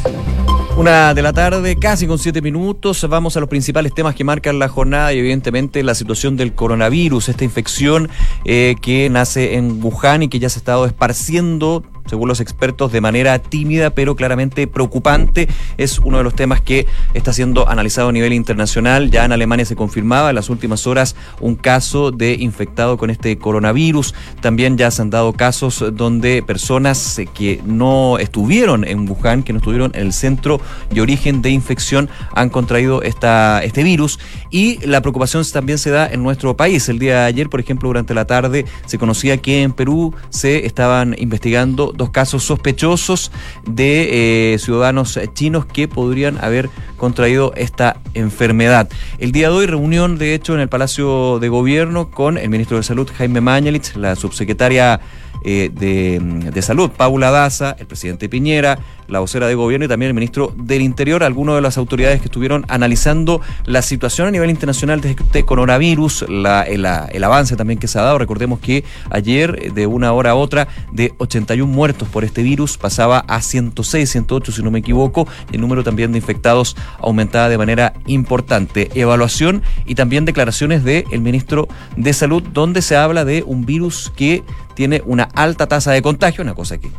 Una 0.76 1.14
de 1.14 1.23
la 1.23 1.32
tarde, 1.32 1.75
casi 1.76 2.06
con 2.06 2.19
siete 2.19 2.43
minutos, 2.43 3.06
vamos 3.08 3.34
a 3.34 3.40
los 3.40 3.49
principales 3.49 3.94
temas 3.94 4.14
que 4.14 4.25
marcan 4.25 4.58
la 4.58 4.69
jornada 4.69 5.11
y 5.14 5.19
evidentemente 5.19 5.82
la 5.82 5.94
situación 5.94 6.37
del 6.37 6.52
coronavirus, 6.52 7.31
esta 7.31 7.44
infección 7.44 8.11
eh, 8.44 8.76
que 8.82 9.08
nace 9.08 9.55
en 9.55 9.82
Wuhan 9.82 10.25
y 10.25 10.28
que 10.28 10.38
ya 10.38 10.50
se 10.50 10.58
ha 10.58 10.61
estado 10.61 10.84
esparciendo 10.84 11.82
según 12.06 12.29
los 12.29 12.41
expertos, 12.41 12.93
de 12.93 13.00
manera 13.00 13.38
tímida 13.38 13.91
pero 13.91 14.17
claramente 14.17 14.67
preocupante. 14.67 15.49
Es 15.76 15.99
uno 15.99 16.19
de 16.19 16.25
los 16.25 16.35
temas 16.35 16.61
que 16.61 16.87
está 17.14 17.32
siendo 17.32 17.69
analizado 17.69 18.08
a 18.08 18.12
nivel 18.12 18.32
internacional. 18.32 19.11
Ya 19.11 19.25
en 19.25 19.32
Alemania 19.32 19.64
se 19.64 19.76
confirmaba 19.76 20.31
en 20.31 20.37
las 20.37 20.50
últimas 20.50 20.87
horas 20.87 21.17
un 21.41 21.56
caso 21.56 22.11
de 22.11 22.35
infectado 22.35 22.97
con 22.97 23.11
este 23.11 23.38
coronavirus. 23.38 24.14
También 24.41 24.76
ya 24.76 24.91
se 24.91 25.03
han 25.03 25.11
dado 25.11 25.32
casos 25.32 25.85
donde 25.93 26.43
personas 26.43 27.20
que 27.35 27.61
no 27.64 28.19
estuvieron 28.19 28.87
en 28.87 29.08
Wuhan, 29.08 29.43
que 29.43 29.53
no 29.53 29.58
estuvieron 29.58 29.93
en 29.94 30.06
el 30.06 30.12
centro 30.12 30.61
de 30.91 31.00
origen 31.00 31.43
de 31.43 31.50
infección, 31.50 32.08
han 32.35 32.50
contraído 32.50 33.03
esta, 33.03 33.62
este 33.62 33.82
virus. 33.82 34.19
Y 34.50 34.85
la 34.87 35.00
preocupación 35.00 35.44
también 35.53 35.79
se 35.79 35.91
da 35.91 36.06
en 36.06 36.23
nuestro 36.23 36.56
país. 36.56 36.88
El 36.88 36.99
día 36.99 37.20
de 37.20 37.26
ayer, 37.26 37.49
por 37.49 37.61
ejemplo, 37.61 37.88
durante 37.88 38.14
la 38.14 38.26
tarde, 38.26 38.64
se 38.87 38.99
conocía 38.99 39.37
que 39.38 39.62
en 39.62 39.73
Perú 39.73 40.14
se 40.31 40.67
estaban 40.67 41.14
investigando 41.19 41.93
dos 41.96 42.10
casos 42.10 42.44
sospechosos 42.44 43.32
de 43.66 44.54
eh, 44.54 44.58
ciudadanos 44.58 45.19
chinos 45.34 45.66
que 45.66 45.88
podrían 45.88 46.43
haber 46.43 46.70
contraído 46.96 47.52
esta 47.56 47.98
enfermedad. 48.14 48.88
El 49.19 49.32
día 49.32 49.48
de 49.48 49.54
hoy, 49.54 49.66
reunión 49.66 50.19
de 50.19 50.34
hecho 50.34 50.54
en 50.54 50.60
el 50.60 50.69
Palacio 50.69 51.38
de 51.38 51.48
Gobierno 51.48 52.10
con 52.10 52.38
el 52.38 52.48
ministro 52.48 52.76
de 52.76 52.82
Salud, 52.82 53.08
Jaime 53.17 53.41
Mañalich, 53.41 53.94
la 53.96 54.17
subsecretaria 54.17 55.00
eh, 55.48 55.70
de, 55.72 56.60
Salud, 56.60 56.91
Paula 56.91 57.31
Daza, 57.31 57.76
el 57.79 57.86
presidente 57.86 58.29
Piñera, 58.29 58.81
la 59.06 59.20
vocera 59.20 59.46
de 59.46 59.55
gobierno 59.55 59.86
y 59.86 59.88
también 59.88 60.08
el 60.08 60.15
ministro 60.15 60.53
del 60.56 60.82
Interior, 60.82 61.22
algunas 61.22 61.55
de 61.55 61.60
las 61.60 61.79
autoridades 61.79 62.20
que 62.20 62.24
estuvieron 62.24 62.65
analizando 62.67 63.41
la 63.65 63.81
situación 63.82 64.26
a 64.26 64.32
nivel 64.32 64.50
internacional 64.50 65.00
de 65.00 65.12
este 65.12 65.44
coronavirus, 65.44 66.24
la, 66.29 66.62
el, 66.62 66.84
avance 66.84 67.55
también 67.55 67.79
que 67.79 67.86
se 67.86 67.96
ha 68.00 68.03
dado. 68.03 68.19
Recordemos 68.19 68.58
que 68.58 68.82
ayer, 69.08 69.72
de 69.72 69.86
una 69.86 70.12
hora 70.12 70.31
a 70.31 70.34
otra, 70.34 70.67
de 70.91 71.15
81 71.19 71.72
muertos 71.72 72.08
por 72.08 72.24
este 72.24 72.43
virus, 72.43 72.76
pasaba 72.76 73.20
a 73.20 73.41
106, 73.41 74.10
108 74.10 74.50
si 74.50 74.62
no 74.65 74.72
me 74.72 74.81
equivoco, 74.81 75.29
el 75.53 75.60
número 75.60 75.84
también 75.84 76.10
de 76.10 76.19
infectados 76.19 76.76
aumentaba 76.98 77.48
de 77.48 77.58
manera 77.58 77.93
importante. 78.08 78.91
Evaluación 78.96 79.62
y 79.84 79.94
también 79.94 80.24
declaraciones 80.24 80.82
del 80.82 81.05
el 81.12 81.20
ministro 81.20 81.69
de 81.96 82.12
Salud, 82.12 82.43
donde 82.43 82.82
se 82.82 82.96
habla 82.96 83.24
de 83.24 83.44
un 83.46 83.65
virus 83.65 84.12
que 84.17 84.43
tiene 84.76 85.02
una 85.06 85.24
alta 85.34 85.66
tasa 85.66 85.90
de 85.90 86.02
contagio, 86.02 86.42
una 86.42 86.54
cosa 86.54 86.78
que 86.78 86.90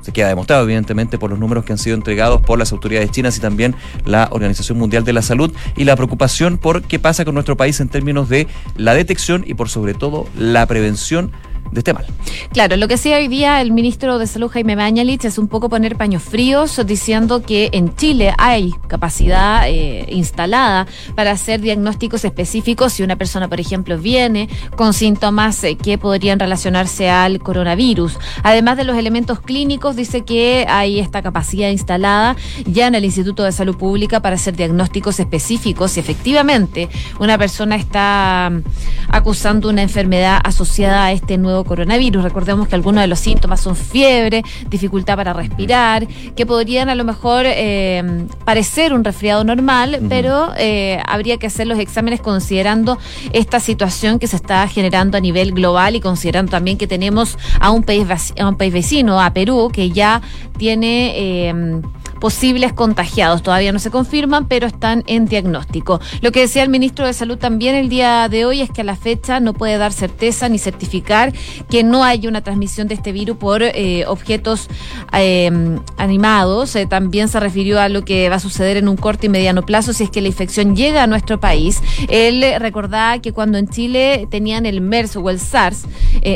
se 0.00 0.12
queda 0.12 0.28
demostrado 0.28 0.62
evidentemente 0.62 1.18
por 1.18 1.30
los 1.30 1.38
números 1.38 1.64
que 1.64 1.72
han 1.72 1.78
sido 1.78 1.96
entregados 1.96 2.40
por 2.40 2.58
las 2.58 2.72
autoridades 2.72 3.10
chinas 3.10 3.36
y 3.36 3.40
también 3.40 3.74
la 4.04 4.28
Organización 4.30 4.78
Mundial 4.78 5.04
de 5.04 5.12
la 5.12 5.20
Salud 5.20 5.52
y 5.76 5.84
la 5.84 5.96
preocupación 5.96 6.58
por 6.58 6.82
qué 6.82 6.98
pasa 6.98 7.24
con 7.24 7.34
nuestro 7.34 7.56
país 7.56 7.78
en 7.80 7.88
términos 7.88 8.28
de 8.28 8.46
la 8.76 8.94
detección 8.94 9.44
y 9.46 9.54
por 9.54 9.68
sobre 9.68 9.94
todo 9.94 10.26
la 10.38 10.64
prevención 10.66 11.32
de 11.72 11.80
este 11.80 11.92
mal. 11.92 12.06
Claro, 12.52 12.76
lo 12.76 12.88
que 12.88 12.96
sí 12.98 13.12
hoy 13.12 13.28
día 13.28 13.60
el 13.60 13.72
ministro 13.72 14.18
de 14.18 14.26
Salud 14.26 14.50
Jaime 14.50 14.76
Mañalich 14.76 15.24
es 15.24 15.38
un 15.38 15.48
poco 15.48 15.68
poner 15.68 15.96
paños 15.96 16.22
fríos 16.22 16.80
diciendo 16.86 17.42
que 17.42 17.70
en 17.72 17.94
Chile 17.96 18.32
hay 18.38 18.72
capacidad 18.88 19.68
eh, 19.68 20.06
instalada 20.10 20.86
para 21.14 21.32
hacer 21.32 21.60
diagnósticos 21.60 22.24
específicos 22.24 22.92
si 22.94 23.02
una 23.02 23.16
persona, 23.16 23.48
por 23.48 23.60
ejemplo, 23.60 23.98
viene 23.98 24.48
con 24.76 24.92
síntomas 24.92 25.62
eh, 25.64 25.76
que 25.76 25.98
podrían 25.98 26.38
relacionarse 26.38 27.10
al 27.10 27.40
coronavirus. 27.40 28.18
Además 28.42 28.76
de 28.76 28.84
los 28.84 28.96
elementos 28.96 29.40
clínicos, 29.40 29.96
dice 29.96 30.24
que 30.24 30.66
hay 30.68 31.00
esta 31.00 31.22
capacidad 31.22 31.70
instalada 31.70 32.36
ya 32.64 32.86
en 32.86 32.94
el 32.94 33.04
Instituto 33.04 33.44
de 33.44 33.52
Salud 33.52 33.76
Pública 33.76 34.20
para 34.20 34.36
hacer 34.36 34.56
diagnósticos 34.56 35.20
específicos 35.20 35.92
si 35.92 36.00
efectivamente 36.00 36.88
una 37.20 37.38
persona 37.38 37.76
está 37.76 38.50
mm, 38.52 38.62
acusando 39.08 39.68
una 39.68 39.82
enfermedad 39.82 40.40
asociada 40.42 41.06
a 41.06 41.12
este 41.12 41.38
nuevo 41.38 41.55
nuevo 41.56 41.64
coronavirus. 41.68 42.22
Recordemos 42.22 42.68
que 42.68 42.74
algunos 42.74 43.00
de 43.02 43.06
los 43.06 43.18
síntomas 43.18 43.60
son 43.60 43.76
fiebre, 43.76 44.42
dificultad 44.68 45.16
para 45.16 45.32
respirar, 45.32 46.06
que 46.06 46.44
podrían 46.44 46.88
a 46.88 46.94
lo 46.94 47.04
mejor 47.04 47.44
eh, 47.46 48.26
parecer 48.44 48.92
un 48.92 49.04
resfriado 49.04 49.42
normal, 49.44 50.00
pero 50.08 50.52
eh, 50.58 51.00
habría 51.06 51.38
que 51.38 51.46
hacer 51.46 51.66
los 51.66 51.78
exámenes 51.78 52.20
considerando 52.20 52.98
esta 53.32 53.60
situación 53.60 54.18
que 54.18 54.26
se 54.26 54.36
está 54.36 54.66
generando 54.68 55.16
a 55.16 55.20
nivel 55.20 55.52
global 55.52 55.96
y 55.96 56.00
considerando 56.00 56.50
también 56.50 56.76
que 56.76 56.86
tenemos 56.86 57.38
a 57.60 57.70
un 57.70 57.82
país, 57.82 58.06
a 58.38 58.48
un 58.48 58.56
país 58.56 58.72
vecino, 58.72 59.20
a 59.20 59.32
Perú, 59.32 59.70
que 59.72 59.90
ya 59.90 60.20
tiene... 60.58 61.12
Eh, 61.16 61.82
posibles 62.20 62.72
contagiados. 62.72 63.42
Todavía 63.42 63.72
no 63.72 63.78
se 63.78 63.90
confirman, 63.90 64.46
pero 64.46 64.66
están 64.66 65.04
en 65.06 65.26
diagnóstico. 65.26 66.00
Lo 66.20 66.32
que 66.32 66.40
decía 66.40 66.62
el 66.62 66.68
ministro 66.68 67.06
de 67.06 67.12
Salud 67.12 67.38
también 67.38 67.74
el 67.74 67.88
día 67.88 68.28
de 68.28 68.44
hoy 68.44 68.60
es 68.60 68.70
que 68.70 68.82
a 68.82 68.84
la 68.84 68.96
fecha 68.96 69.40
no 69.40 69.54
puede 69.54 69.78
dar 69.78 69.92
certeza 69.92 70.48
ni 70.48 70.58
certificar 70.58 71.32
que 71.68 71.82
no 71.82 72.04
haya 72.04 72.28
una 72.28 72.42
transmisión 72.42 72.88
de 72.88 72.94
este 72.94 73.12
virus 73.12 73.36
por 73.36 73.62
eh, 73.62 74.04
objetos 74.06 74.68
eh, 75.12 75.50
animados. 75.96 76.74
Eh, 76.76 76.86
también 76.86 77.28
se 77.28 77.40
refirió 77.40 77.80
a 77.80 77.88
lo 77.88 78.04
que 78.04 78.28
va 78.28 78.36
a 78.36 78.40
suceder 78.40 78.76
en 78.76 78.88
un 78.88 78.96
corto 78.96 79.26
y 79.26 79.28
mediano 79.28 79.64
plazo 79.64 79.92
si 79.92 80.04
es 80.04 80.10
que 80.10 80.20
la 80.20 80.28
infección 80.28 80.76
llega 80.76 81.02
a 81.02 81.06
nuestro 81.06 81.40
país. 81.40 81.82
Él 82.08 82.44
recordaba 82.58 83.18
que 83.20 83.32
cuando 83.32 83.58
en 83.58 83.68
Chile 83.68 84.26
tenían 84.30 84.66
el 84.66 84.80
MERS 84.80 85.16
o 85.16 85.30
el 85.30 85.40
SARS, 85.40 85.84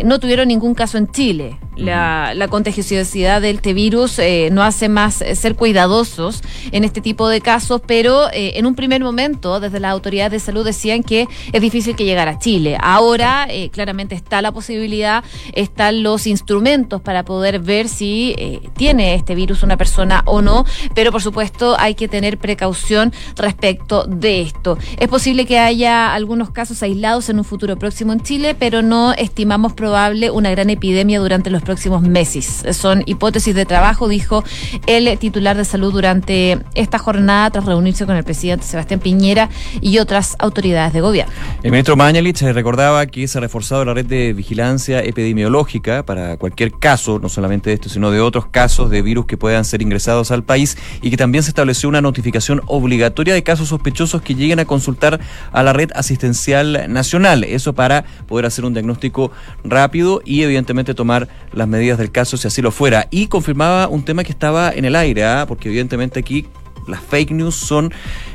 no 0.04 0.20
tuvieron 0.20 0.48
ningún 0.48 0.74
caso 0.74 0.98
en 0.98 1.10
Chile. 1.10 1.58
La, 1.80 2.32
la 2.34 2.48
contagiosidad 2.48 3.40
de 3.40 3.50
este 3.50 3.72
virus 3.72 4.20
no 4.50 4.62
hace 4.62 4.88
más 4.88 5.24
ser 5.34 5.54
cuidadoso 5.54 5.70
cuidadosos 5.70 6.42
en 6.72 6.82
este 6.82 7.00
tipo 7.00 7.28
de 7.28 7.40
casos, 7.40 7.80
pero 7.86 8.28
eh, 8.32 8.54
en 8.56 8.66
un 8.66 8.74
primer 8.74 9.04
momento, 9.04 9.60
desde 9.60 9.78
las 9.78 9.92
autoridades 9.92 10.32
de 10.32 10.40
salud 10.40 10.64
decían 10.64 11.04
que 11.04 11.28
es 11.52 11.60
difícil 11.60 11.94
que 11.94 12.04
llegara 12.04 12.32
a 12.32 12.38
Chile. 12.40 12.76
Ahora, 12.80 13.46
eh, 13.48 13.70
claramente 13.70 14.16
está 14.16 14.42
la 14.42 14.50
posibilidad, 14.50 15.22
están 15.54 16.02
los 16.02 16.26
instrumentos 16.26 17.00
para 17.00 17.24
poder 17.24 17.60
ver 17.60 17.86
si 17.86 18.34
eh, 18.36 18.68
tiene 18.76 19.14
este 19.14 19.36
virus 19.36 19.62
una 19.62 19.76
persona 19.76 20.24
o 20.26 20.42
no, 20.42 20.64
pero 20.92 21.12
por 21.12 21.22
supuesto 21.22 21.76
hay 21.78 21.94
que 21.94 22.08
tener 22.08 22.38
precaución 22.38 23.12
respecto 23.36 24.04
de 24.08 24.42
esto. 24.42 24.76
Es 24.98 25.06
posible 25.06 25.46
que 25.46 25.60
haya 25.60 26.12
algunos 26.12 26.50
casos 26.50 26.82
aislados 26.82 27.28
en 27.28 27.38
un 27.38 27.44
futuro 27.44 27.78
próximo 27.78 28.12
en 28.12 28.22
Chile, 28.22 28.56
pero 28.58 28.82
no 28.82 29.12
estimamos 29.12 29.72
probable 29.72 30.32
una 30.32 30.50
gran 30.50 30.68
epidemia 30.68 31.20
durante 31.20 31.48
los 31.48 31.62
próximos 31.62 31.69
meses. 32.02 32.64
Son 32.72 33.02
hipótesis 33.06 33.54
de 33.54 33.66
trabajo, 33.66 34.08
dijo 34.08 34.44
el 34.86 35.18
titular 35.18 35.56
de 35.56 35.64
Salud 35.64 35.92
durante 35.92 36.58
esta 36.74 36.98
jornada 36.98 37.50
tras 37.50 37.64
reunirse 37.64 38.06
con 38.06 38.16
el 38.16 38.24
presidente 38.24 38.66
Sebastián 38.66 39.00
Piñera 39.00 39.48
y 39.80 39.98
otras 39.98 40.36
autoridades 40.38 40.92
de 40.92 41.00
gobierno. 41.00 41.32
El 41.62 41.70
ministro 41.70 41.96
Mañalich 41.96 42.40
recordaba 42.42 43.06
que 43.06 43.26
se 43.28 43.38
ha 43.38 43.40
reforzado 43.40 43.84
la 43.84 43.94
red 43.94 44.06
de 44.06 44.32
vigilancia 44.32 45.00
epidemiológica 45.00 46.04
para 46.04 46.36
cualquier 46.36 46.72
caso, 46.72 47.18
no 47.18 47.28
solamente 47.28 47.70
de 47.70 47.74
esto, 47.74 47.88
sino 47.88 48.10
de 48.10 48.20
otros 48.20 48.46
casos 48.46 48.90
de 48.90 49.02
virus 49.02 49.26
que 49.26 49.36
puedan 49.36 49.64
ser 49.64 49.82
ingresados 49.82 50.30
al 50.30 50.42
país 50.42 50.76
y 51.02 51.10
que 51.10 51.16
también 51.16 51.42
se 51.44 51.50
estableció 51.50 51.88
una 51.88 52.00
notificación 52.00 52.62
obligatoria 52.66 53.34
de 53.34 53.42
casos 53.42 53.68
sospechosos 53.68 54.22
que 54.22 54.34
lleguen 54.34 54.60
a 54.60 54.64
consultar 54.64 55.20
a 55.52 55.62
la 55.62 55.72
red 55.72 55.90
asistencial 55.94 56.92
nacional. 56.92 57.44
Eso 57.44 57.74
para 57.74 58.04
poder 58.26 58.46
hacer 58.46 58.64
un 58.64 58.72
diagnóstico 58.72 59.32
rápido 59.64 60.20
y 60.24 60.42
evidentemente 60.42 60.94
tomar 60.94 61.28
las 61.52 61.68
medidas 61.68 61.98
del 61.98 62.10
caso 62.10 62.36
si 62.36 62.48
así 62.48 62.62
lo 62.62 62.70
fuera. 62.70 63.08
Y 63.10 63.26
confirmaba 63.26 63.88
un 63.88 64.04
tema 64.04 64.24
que 64.24 64.32
estaba 64.32 64.70
en 64.70 64.84
el 64.84 64.96
aire, 64.96 65.24
¿ah? 65.24 65.44
porque 65.46 65.68
evidentemente 65.68 66.20
aquí 66.20 66.46
las 66.86 67.00
fake 67.00 67.32
news 67.32 67.54
son 67.54 67.92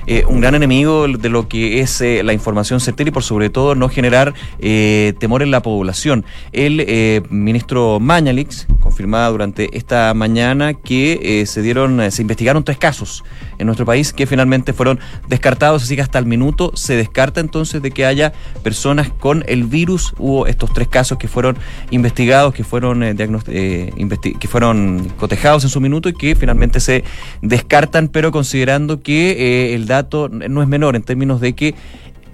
eh, 0.07 0.23
un 0.27 0.39
gran 0.39 0.53
enemigo 0.53 1.07
de 1.07 1.29
lo 1.29 1.47
que 1.47 1.79
es 1.79 1.99
eh, 2.01 2.21
la 2.23 2.33
información 2.33 2.79
certera 2.79 3.09
y 3.09 3.11
por 3.11 3.23
sobre 3.23 3.49
todo 3.49 3.73
no 3.73 3.89
generar 3.89 4.35
eh, 4.59 5.13
temor 5.19 5.41
en 5.41 5.49
la 5.49 5.61
población. 5.61 6.25
El 6.51 7.23
ministro 7.29 7.99
Mañalix 7.99 8.67
confirmaba 8.79 9.29
durante 9.29 9.75
esta 9.75 10.13
mañana 10.13 10.73
que 10.73 11.43
se 11.47 11.61
dieron, 11.61 12.11
se 12.11 12.21
investigaron 12.21 12.63
tres 12.63 12.77
casos 12.77 13.23
en 13.57 13.65
nuestro 13.65 13.85
país 13.85 14.13
que 14.13 14.27
finalmente 14.27 14.73
fueron 14.73 14.99
descartados, 15.27 15.83
así 15.83 15.95
que 15.95 16.01
hasta 16.01 16.19
el 16.19 16.25
minuto 16.25 16.71
se 16.75 16.95
descarta 16.95 17.39
entonces 17.39 17.81
de 17.81 17.91
que 17.91 18.05
haya 18.05 18.33
personas 18.63 19.09
con 19.09 19.43
el 19.47 19.63
virus. 19.63 20.13
Hubo 20.17 20.45
estos 20.45 20.73
tres 20.73 20.87
casos 20.87 21.17
que 21.17 21.27
fueron 21.27 21.57
investigados, 21.89 22.53
que 22.53 22.63
fueron 22.63 23.01
que 23.01 24.47
fueron 24.47 25.11
cotejados 25.17 25.63
en 25.63 25.69
su 25.69 25.81
minuto 25.81 26.09
y 26.09 26.13
que 26.13 26.35
finalmente 26.35 26.79
se 26.79 27.03
descartan, 27.41 28.07
pero 28.07 28.31
considerando 28.31 29.01
que 29.01 29.73
el 29.73 29.87
dato 29.87 29.94
no 30.03 30.61
es 30.61 30.67
menor 30.67 30.95
en 30.95 31.03
términos 31.03 31.41
de 31.41 31.53
que 31.53 31.75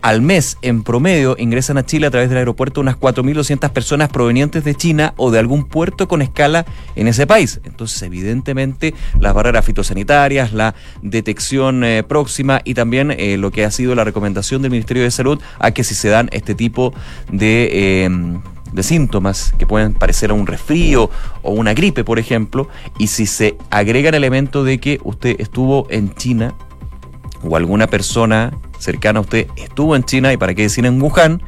al 0.02 0.22
mes, 0.22 0.58
en 0.64 0.82
promedio, 0.82 1.36
ingresan 1.38 1.78
a 1.78 1.86
Chile 1.86 2.08
a 2.08 2.12
través 2.12 2.30
del 2.30 2.40
aeropuerto 2.40 2.82
unas 2.82 2.98
4.200 2.98 3.70
personas 3.70 4.10
provenientes 4.10 4.64
de 4.64 4.74
China 4.74 5.14
o 5.18 5.30
de 5.30 5.38
algún 5.38 5.66
puerto 5.66 6.08
con 6.08 6.24
escala 6.24 6.66
en 6.96 7.08
ese 7.08 7.28
país. 7.28 7.62
Entonces, 7.66 8.02
evidentemente, 8.02 8.96
las 9.20 9.34
barreras 9.34 9.64
fitosanitarias, 9.64 10.54
la 10.54 10.74
detección 11.04 11.84
eh, 11.84 12.04
próxima 12.04 12.62
y 12.64 12.74
también 12.74 13.12
eh, 13.12 13.38
lo 13.38 13.52
que 13.52 13.64
ha 13.64 13.72
sido 13.72 13.94
la 13.94 14.04
recomendación 14.04 14.64
del 14.64 14.72
Ministerio 14.72 15.04
de 15.04 15.12
Salud 15.12 15.40
a 15.60 15.72
que 15.72 15.84
si 15.84 15.94
se 15.94 16.10
dan 16.10 16.30
este 16.32 16.56
tipo 16.56 16.94
de... 17.32 18.04
Em, 18.04 18.42
de 18.72 18.84
síntomas 18.84 19.54
que 19.60 19.68
pueden 19.68 19.94
parecer 19.94 20.32
a 20.32 20.34
un 20.34 20.48
resfrío 20.48 21.10
o 21.42 21.52
una 21.52 21.74
gripe, 21.74 22.06
por 22.06 22.20
ejemplo, 22.20 22.70
y 22.98 23.08
si 23.08 23.26
se 23.26 23.58
agrega 23.70 24.08
el 24.08 24.16
elemento 24.16 24.64
de 24.64 24.78
que 24.78 25.02
usted 25.04 25.36
estuvo 25.40 25.88
en 25.90 26.16
China 26.16 26.56
o 27.44 27.56
alguna 27.56 27.88
persona 27.88 28.52
cercana 28.80 29.20
a 29.20 29.22
usted 29.22 29.48
estuvo 29.58 29.96
en 29.96 30.04
China 30.04 30.34
y 30.34 30.38
para 30.38 30.54
qué 30.54 30.64
decir 30.64 30.86
en 30.86 31.02
Wuhan, 31.02 31.42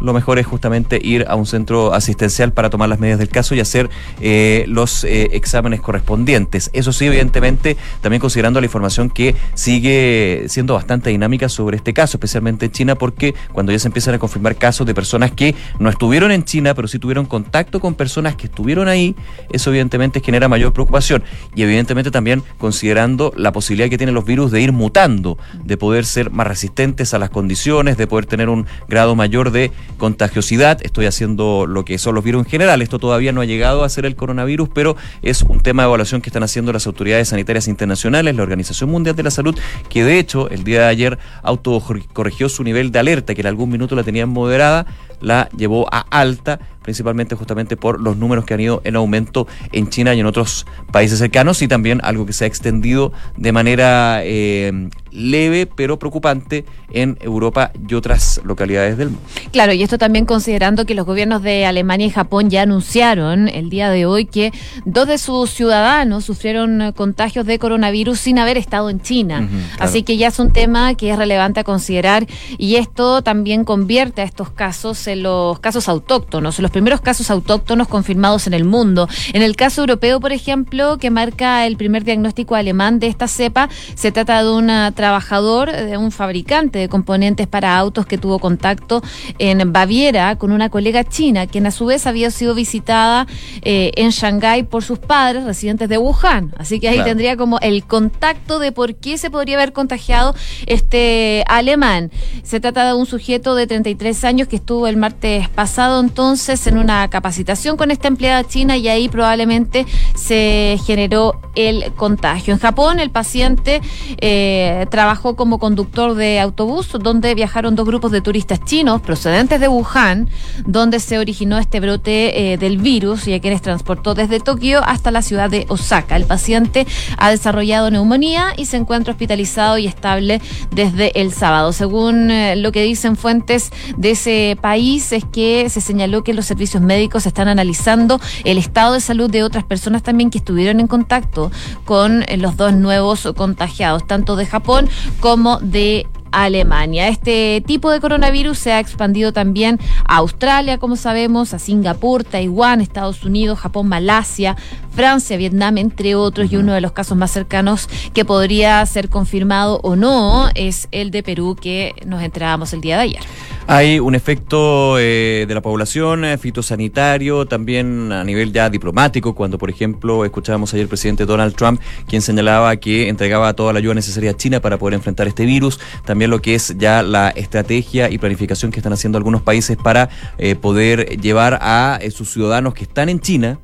lo 0.00 0.12
mejor 0.12 0.38
es 0.38 0.46
justamente 0.46 1.00
ir 1.02 1.24
a 1.28 1.34
un 1.34 1.46
centro 1.46 1.94
asistencial 1.94 2.52
para 2.52 2.70
tomar 2.70 2.88
las 2.88 3.00
medidas 3.00 3.18
del 3.18 3.28
caso 3.28 3.54
y 3.54 3.60
hacer 3.60 3.90
eh, 4.20 4.64
los 4.68 5.04
eh, 5.04 5.30
exámenes 5.32 5.80
correspondientes. 5.80 6.70
Eso 6.72 6.92
sí, 6.92 7.06
evidentemente, 7.06 7.76
también 8.00 8.20
considerando 8.20 8.60
la 8.60 8.66
información 8.66 9.10
que 9.10 9.34
sigue 9.54 10.44
siendo 10.48 10.74
bastante 10.74 11.10
dinámica 11.10 11.48
sobre 11.48 11.76
este 11.76 11.92
caso, 11.92 12.16
especialmente 12.16 12.66
en 12.66 12.72
China, 12.72 12.94
porque 12.96 13.34
cuando 13.52 13.72
ya 13.72 13.78
se 13.78 13.88
empiezan 13.88 14.14
a 14.14 14.18
confirmar 14.18 14.56
casos 14.56 14.86
de 14.86 14.94
personas 14.94 15.32
que 15.32 15.54
no 15.78 15.88
estuvieron 15.88 16.30
en 16.32 16.44
China, 16.44 16.74
pero 16.74 16.88
sí 16.88 16.98
tuvieron 16.98 17.26
contacto 17.26 17.80
con 17.80 17.94
personas 17.94 18.36
que 18.36 18.46
estuvieron 18.46 18.88
ahí, 18.88 19.14
eso 19.52 19.70
evidentemente 19.70 20.20
genera 20.20 20.48
mayor 20.48 20.72
preocupación. 20.72 21.22
Y 21.54 21.62
evidentemente 21.62 22.10
también 22.10 22.42
considerando 22.58 23.32
la 23.36 23.52
posibilidad 23.52 23.88
que 23.88 23.98
tienen 23.98 24.14
los 24.14 24.24
virus 24.24 24.50
de 24.50 24.60
ir 24.60 24.72
mutando, 24.72 25.38
de 25.64 25.76
poder 25.76 26.04
ser 26.04 26.30
más 26.30 26.46
resistentes 26.46 27.14
a 27.14 27.18
las 27.18 27.30
condiciones, 27.30 27.96
de 27.96 28.06
poder 28.06 28.26
tener 28.26 28.48
un 28.48 28.66
grado 28.88 29.14
mayor 29.14 29.50
de 29.50 29.70
contagiosidad. 29.98 30.78
Estoy 30.82 31.06
haciendo 31.06 31.66
lo 31.66 31.84
que 31.84 31.98
son 31.98 32.14
los 32.14 32.24
virus 32.24 32.44
en 32.44 32.50
general. 32.50 32.82
Esto 32.82 32.98
todavía 32.98 33.32
no 33.32 33.40
ha 33.40 33.44
llegado 33.44 33.84
a 33.84 33.88
ser 33.88 34.06
el 34.06 34.16
coronavirus, 34.16 34.68
pero 34.74 34.96
es 35.22 35.42
un 35.42 35.60
tema 35.60 35.82
de 35.82 35.88
evaluación 35.88 36.20
que 36.20 36.30
están 36.30 36.42
haciendo 36.42 36.72
las 36.72 36.86
autoridades 36.86 37.28
sanitarias 37.28 37.68
internacionales, 37.68 38.34
la 38.34 38.42
Organización 38.42 38.90
Mundial 38.90 39.16
de 39.16 39.22
la 39.22 39.30
Salud, 39.30 39.58
que 39.88 40.04
de 40.04 40.18
hecho 40.18 40.48
el 40.50 40.64
día 40.64 40.82
de 40.82 40.86
ayer 40.86 41.18
autocorrigió 41.42 42.48
su 42.48 42.64
nivel 42.64 42.92
de 42.92 42.98
alerta, 42.98 43.34
que 43.34 43.40
en 43.40 43.46
algún 43.46 43.70
minuto 43.70 43.94
la 43.94 44.02
tenían 44.02 44.28
moderada, 44.28 44.86
la 45.20 45.48
llevó 45.56 45.86
a 45.92 46.00
alta 46.10 46.60
principalmente 46.84 47.34
justamente 47.34 47.76
por 47.76 48.00
los 48.00 48.16
números 48.16 48.44
que 48.44 48.54
han 48.54 48.60
ido 48.60 48.80
en 48.84 48.94
aumento 48.94 49.48
en 49.72 49.88
China 49.88 50.14
y 50.14 50.20
en 50.20 50.26
otros 50.26 50.66
países 50.92 51.18
cercanos 51.18 51.62
y 51.62 51.68
también 51.68 52.00
algo 52.04 52.26
que 52.26 52.32
se 52.32 52.44
ha 52.44 52.46
extendido 52.46 53.12
de 53.36 53.50
manera 53.50 54.20
eh, 54.22 54.90
leve 55.10 55.66
pero 55.66 55.98
preocupante 55.98 56.64
en 56.92 57.16
Europa 57.20 57.72
y 57.88 57.94
otras 57.94 58.40
localidades 58.44 58.98
del 58.98 59.08
mundo. 59.10 59.22
Claro, 59.50 59.72
y 59.72 59.82
esto 59.82 59.98
también 59.98 60.26
considerando 60.26 60.84
que 60.84 60.94
los 60.94 61.06
gobiernos 61.06 61.42
de 61.42 61.66
Alemania 61.66 62.06
y 62.06 62.10
Japón 62.10 62.50
ya 62.50 62.62
anunciaron 62.62 63.48
el 63.48 63.70
día 63.70 63.90
de 63.90 64.06
hoy 64.06 64.26
que 64.26 64.52
dos 64.84 65.08
de 65.08 65.18
sus 65.18 65.50
ciudadanos 65.50 66.24
sufrieron 66.24 66.92
contagios 66.92 67.46
de 67.46 67.58
coronavirus 67.58 68.20
sin 68.20 68.38
haber 68.38 68.58
estado 68.58 68.90
en 68.90 69.00
China. 69.00 69.48
Así 69.78 70.02
que 70.02 70.16
ya 70.16 70.28
es 70.28 70.38
un 70.38 70.52
tema 70.52 70.94
que 70.94 71.10
es 71.10 71.16
relevante 71.16 71.60
a 71.60 71.64
considerar 71.64 72.26
y 72.58 72.76
esto 72.76 73.22
también 73.22 73.64
convierte 73.64 74.22
a 74.22 74.24
estos 74.24 74.50
casos 74.50 75.06
en 75.06 75.22
los 75.22 75.58
casos 75.60 75.88
autóctonos, 75.88 76.58
los 76.58 76.70
primeros 76.74 77.00
casos 77.00 77.30
autóctonos 77.30 77.86
confirmados 77.86 78.48
en 78.48 78.52
el 78.52 78.64
mundo. 78.64 79.08
En 79.32 79.42
el 79.42 79.54
caso 79.54 79.82
europeo, 79.82 80.18
por 80.18 80.32
ejemplo, 80.32 80.98
que 80.98 81.08
marca 81.08 81.66
el 81.66 81.76
primer 81.76 82.02
diagnóstico 82.02 82.56
alemán 82.56 82.98
de 82.98 83.06
esta 83.06 83.28
cepa, 83.28 83.68
se 83.94 84.10
trata 84.10 84.42
de 84.42 84.50
un 84.50 84.66
trabajador, 84.94 85.70
de 85.70 85.96
un 85.96 86.10
fabricante 86.10 86.80
de 86.80 86.88
componentes 86.88 87.46
para 87.46 87.78
autos 87.78 88.06
que 88.06 88.18
tuvo 88.18 88.40
contacto 88.40 89.02
en 89.38 89.72
Baviera 89.72 90.34
con 90.36 90.50
una 90.50 90.68
colega 90.68 91.04
china, 91.04 91.46
quien 91.46 91.66
a 91.66 91.70
su 91.70 91.86
vez 91.86 92.08
había 92.08 92.32
sido 92.32 92.56
visitada 92.56 93.28
eh, 93.62 93.92
en 93.94 94.10
Shanghái 94.10 94.64
por 94.64 94.82
sus 94.82 94.98
padres 94.98 95.44
residentes 95.44 95.88
de 95.88 95.96
Wuhan. 95.98 96.52
Así 96.58 96.80
que 96.80 96.88
ahí 96.88 97.04
tendría 97.04 97.36
como 97.36 97.60
el 97.60 97.84
contacto 97.84 98.58
de 98.58 98.72
por 98.72 98.96
qué 98.96 99.16
se 99.16 99.30
podría 99.30 99.58
haber 99.58 99.72
contagiado 99.72 100.34
este 100.66 101.44
alemán. 101.46 102.10
Se 102.42 102.58
trata 102.58 102.84
de 102.84 102.94
un 102.94 103.06
sujeto 103.06 103.54
de 103.54 103.68
33 103.68 104.24
años 104.24 104.48
que 104.48 104.56
estuvo 104.56 104.88
el 104.88 104.96
martes 104.96 105.48
pasado 105.50 106.00
entonces 106.00 106.63
en 106.66 106.78
una 106.78 107.08
capacitación 107.08 107.76
con 107.76 107.90
esta 107.90 108.08
empleada 108.08 108.44
china 108.44 108.76
y 108.76 108.88
ahí 108.88 109.08
probablemente 109.08 109.86
se 110.14 110.78
generó 110.84 111.40
el 111.54 111.92
contagio. 111.94 112.54
En 112.54 112.60
Japón 112.60 113.00
el 113.00 113.10
paciente 113.10 113.80
eh, 114.20 114.86
trabajó 114.90 115.36
como 115.36 115.58
conductor 115.58 116.14
de 116.14 116.40
autobús 116.40 116.88
donde 117.00 117.34
viajaron 117.34 117.76
dos 117.76 117.86
grupos 117.86 118.10
de 118.12 118.20
turistas 118.20 118.60
chinos 118.64 119.00
procedentes 119.00 119.60
de 119.60 119.68
Wuhan, 119.68 120.28
donde 120.66 121.00
se 121.00 121.18
originó 121.18 121.58
este 121.58 121.80
brote 121.80 122.52
eh, 122.52 122.58
del 122.58 122.78
virus 122.78 123.28
y 123.28 123.34
a 123.34 123.40
quienes 123.40 123.62
transportó 123.62 124.14
desde 124.14 124.40
Tokio 124.40 124.82
hasta 124.84 125.10
la 125.10 125.22
ciudad 125.22 125.50
de 125.50 125.66
Osaka. 125.68 126.16
El 126.16 126.24
paciente 126.24 126.86
ha 127.18 127.30
desarrollado 127.30 127.90
neumonía 127.90 128.52
y 128.56 128.66
se 128.66 128.76
encuentra 128.76 129.12
hospitalizado 129.12 129.78
y 129.78 129.86
estable 129.86 130.40
desde 130.70 131.20
el 131.20 131.32
sábado. 131.32 131.72
Según 131.72 132.30
eh, 132.30 132.56
lo 132.56 132.72
que 132.72 132.82
dicen 132.82 133.16
fuentes 133.16 133.70
de 133.96 134.10
ese 134.12 134.56
país, 134.60 135.12
es 135.12 135.24
que 135.24 135.68
se 135.68 135.80
señaló 135.80 136.24
que 136.24 136.34
los 136.34 136.50
servicios 136.54 136.82
médicos 136.84 137.26
están 137.26 137.48
analizando 137.48 138.20
el 138.44 138.58
estado 138.58 138.94
de 138.94 139.00
salud 139.00 139.28
de 139.28 139.42
otras 139.42 139.64
personas 139.64 140.04
también 140.04 140.30
que 140.30 140.38
estuvieron 140.38 140.78
en 140.78 140.86
contacto 140.86 141.50
con 141.84 142.22
eh, 142.22 142.36
los 142.36 142.56
dos 142.56 142.72
nuevos 142.74 143.28
contagiados, 143.36 144.06
tanto 144.06 144.36
de 144.36 144.46
Japón 144.46 144.88
como 145.18 145.58
de 145.58 146.06
Alemania. 146.42 147.08
Este 147.08 147.62
tipo 147.66 147.90
de 147.90 148.00
coronavirus 148.00 148.58
se 148.58 148.72
ha 148.72 148.80
expandido 148.80 149.32
también 149.32 149.78
a 150.06 150.16
Australia, 150.16 150.78
como 150.78 150.96
sabemos, 150.96 151.54
a 151.54 151.58
Singapur, 151.58 152.24
Taiwán, 152.24 152.80
Estados 152.80 153.24
Unidos, 153.24 153.58
Japón, 153.58 153.88
Malasia, 153.88 154.56
Francia, 154.94 155.36
Vietnam, 155.36 155.78
entre 155.78 156.14
otros, 156.14 156.52
y 156.52 156.56
uno 156.56 156.72
de 156.72 156.80
los 156.80 156.92
casos 156.92 157.16
más 157.16 157.30
cercanos 157.30 157.88
que 158.12 158.24
podría 158.24 158.84
ser 158.86 159.08
confirmado 159.08 159.80
o 159.82 159.96
no 159.96 160.48
es 160.54 160.88
el 160.92 161.10
de 161.10 161.22
Perú 161.22 161.56
que 161.60 161.94
nos 162.06 162.22
enterábamos 162.22 162.72
el 162.72 162.80
día 162.80 162.96
de 162.96 163.02
ayer. 163.02 163.22
Hay 163.66 163.98
un 163.98 164.14
efecto 164.14 164.98
eh, 164.98 165.46
de 165.48 165.54
la 165.54 165.62
población 165.62 166.24
eh, 166.26 166.36
fitosanitario, 166.36 167.46
también 167.46 168.12
a 168.12 168.22
nivel 168.22 168.52
ya 168.52 168.68
diplomático, 168.68 169.34
cuando 169.34 169.56
por 169.56 169.70
ejemplo 169.70 170.24
escuchábamos 170.26 170.74
ayer 170.74 170.84
al 170.84 170.88
presidente 170.88 171.24
Donald 171.24 171.54
Trump, 171.54 171.80
quien 172.06 172.20
señalaba 172.20 172.76
que 172.76 173.08
entregaba 173.08 173.54
toda 173.54 173.72
la 173.72 173.78
ayuda 173.78 173.94
necesaria 173.94 174.32
a 174.32 174.36
China 174.36 174.60
para 174.60 174.76
poder 174.76 174.94
enfrentar 174.94 175.28
este 175.28 175.46
virus, 175.46 175.80
también 176.04 176.23
lo 176.28 176.40
que 176.40 176.54
es 176.54 176.74
ya 176.78 177.02
la 177.02 177.30
estrategia 177.30 178.10
y 178.10 178.18
planificación 178.18 178.70
que 178.70 178.80
están 178.80 178.92
haciendo 178.92 179.18
algunos 179.18 179.42
países 179.42 179.76
para 179.76 180.08
eh, 180.38 180.54
poder 180.54 181.20
llevar 181.20 181.58
a 181.60 181.98
sus 182.10 182.32
ciudadanos 182.32 182.74
que 182.74 182.84
están 182.84 183.08
en 183.08 183.20
China, 183.20 183.58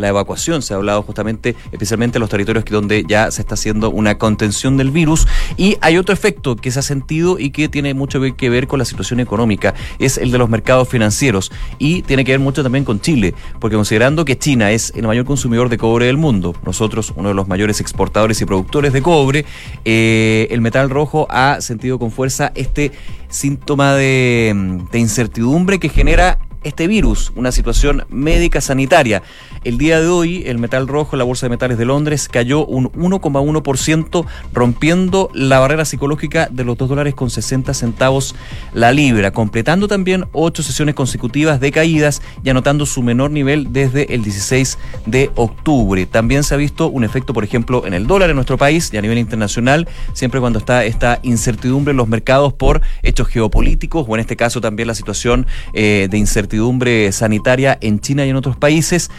la 0.00 0.08
evacuación. 0.08 0.62
Se 0.62 0.74
ha 0.74 0.76
hablado 0.76 1.02
justamente, 1.02 1.54
especialmente 1.70 2.18
en 2.18 2.20
los 2.20 2.30
territorios 2.30 2.64
donde 2.64 3.04
ya 3.06 3.30
se 3.30 3.42
está 3.42 3.54
haciendo 3.54 3.90
una 3.90 4.18
contención 4.18 4.76
del 4.76 4.90
virus. 4.90 5.28
Y 5.56 5.76
hay 5.80 5.98
otro 5.98 6.12
efecto 6.12 6.56
que 6.56 6.70
se 6.70 6.80
ha 6.80 6.82
sentido 6.82 7.38
y 7.38 7.50
que 7.50 7.68
tiene 7.68 7.94
mucho 7.94 8.20
que 8.36 8.50
ver 8.50 8.66
con 8.66 8.78
la 8.78 8.84
situación 8.84 9.20
económica, 9.20 9.74
es 9.98 10.18
el 10.18 10.30
de 10.30 10.38
los 10.38 10.48
mercados 10.48 10.88
financieros. 10.88 11.52
Y 11.78 12.02
tiene 12.02 12.24
que 12.24 12.32
ver 12.32 12.40
mucho 12.40 12.62
también 12.62 12.84
con 12.84 13.00
Chile, 13.00 13.34
porque 13.60 13.76
considerando 13.76 14.24
que 14.24 14.38
China 14.38 14.70
es 14.72 14.92
el 14.96 15.06
mayor 15.06 15.24
consumidor 15.24 15.68
de 15.68 15.78
cobre 15.78 16.06
del 16.06 16.16
mundo, 16.16 16.54
nosotros 16.64 17.12
uno 17.16 17.28
de 17.28 17.34
los 17.34 17.46
mayores 17.46 17.80
exportadores 17.80 18.40
y 18.40 18.46
productores 18.46 18.92
de 18.92 19.02
cobre, 19.02 19.44
eh, 19.84 20.48
el 20.50 20.60
metal 20.60 20.90
rojo 20.90 21.26
ha 21.30 21.60
sentido 21.60 21.98
con 21.98 22.10
fuerza 22.10 22.52
este 22.54 22.92
síntoma 23.28 23.94
de, 23.94 24.80
de 24.90 24.98
incertidumbre 24.98 25.78
que 25.78 25.88
genera 25.88 26.38
este 26.62 26.86
virus, 26.86 27.32
una 27.36 27.52
situación 27.52 28.04
médica 28.08 28.60
sanitaria. 28.60 29.22
El 29.62 29.76
día 29.76 30.00
de 30.00 30.08
hoy, 30.08 30.44
el 30.46 30.56
metal 30.56 30.88
rojo 30.88 31.16
la 31.16 31.24
Bolsa 31.24 31.44
de 31.44 31.50
Metales 31.50 31.76
de 31.76 31.84
Londres 31.84 32.30
cayó 32.32 32.64
un 32.64 32.90
1,1%, 32.92 34.24
rompiendo 34.54 35.28
la 35.34 35.58
barrera 35.58 35.84
psicológica 35.84 36.48
de 36.50 36.64
los 36.64 36.78
2 36.78 36.88
dólares 36.88 37.14
con 37.14 37.28
60 37.28 37.74
centavos 37.74 38.34
la 38.72 38.90
libra, 38.92 39.32
completando 39.32 39.86
también 39.86 40.24
ocho 40.32 40.62
sesiones 40.62 40.94
consecutivas 40.94 41.60
de 41.60 41.72
caídas 41.72 42.22
y 42.42 42.48
anotando 42.48 42.86
su 42.86 43.02
menor 43.02 43.32
nivel 43.32 43.70
desde 43.70 44.14
el 44.14 44.22
16 44.22 44.78
de 45.04 45.30
octubre. 45.34 46.06
También 46.06 46.42
se 46.42 46.54
ha 46.54 46.56
visto 46.56 46.88
un 46.88 47.04
efecto, 47.04 47.34
por 47.34 47.44
ejemplo, 47.44 47.86
en 47.86 47.92
el 47.92 48.06
dólar 48.06 48.30
en 48.30 48.36
nuestro 48.36 48.56
país 48.56 48.88
y 48.94 48.96
a 48.96 49.02
nivel 49.02 49.18
internacional, 49.18 49.86
siempre 50.14 50.40
cuando 50.40 50.58
está 50.58 50.86
esta 50.86 51.20
incertidumbre 51.22 51.90
en 51.90 51.98
los 51.98 52.08
mercados 52.08 52.54
por 52.54 52.80
hechos 53.02 53.28
geopolíticos 53.28 54.06
o 54.08 54.14
en 54.14 54.20
este 54.20 54.36
caso 54.36 54.62
también 54.62 54.86
la 54.86 54.94
situación 54.94 55.46
eh, 55.74 56.08
de 56.10 56.16
incertidumbre 56.16 57.12
sanitaria 57.12 57.76
en 57.82 58.00
China 58.00 58.24
y 58.24 58.30
en 58.30 58.36
otros 58.36 58.56
países, 58.56 59.10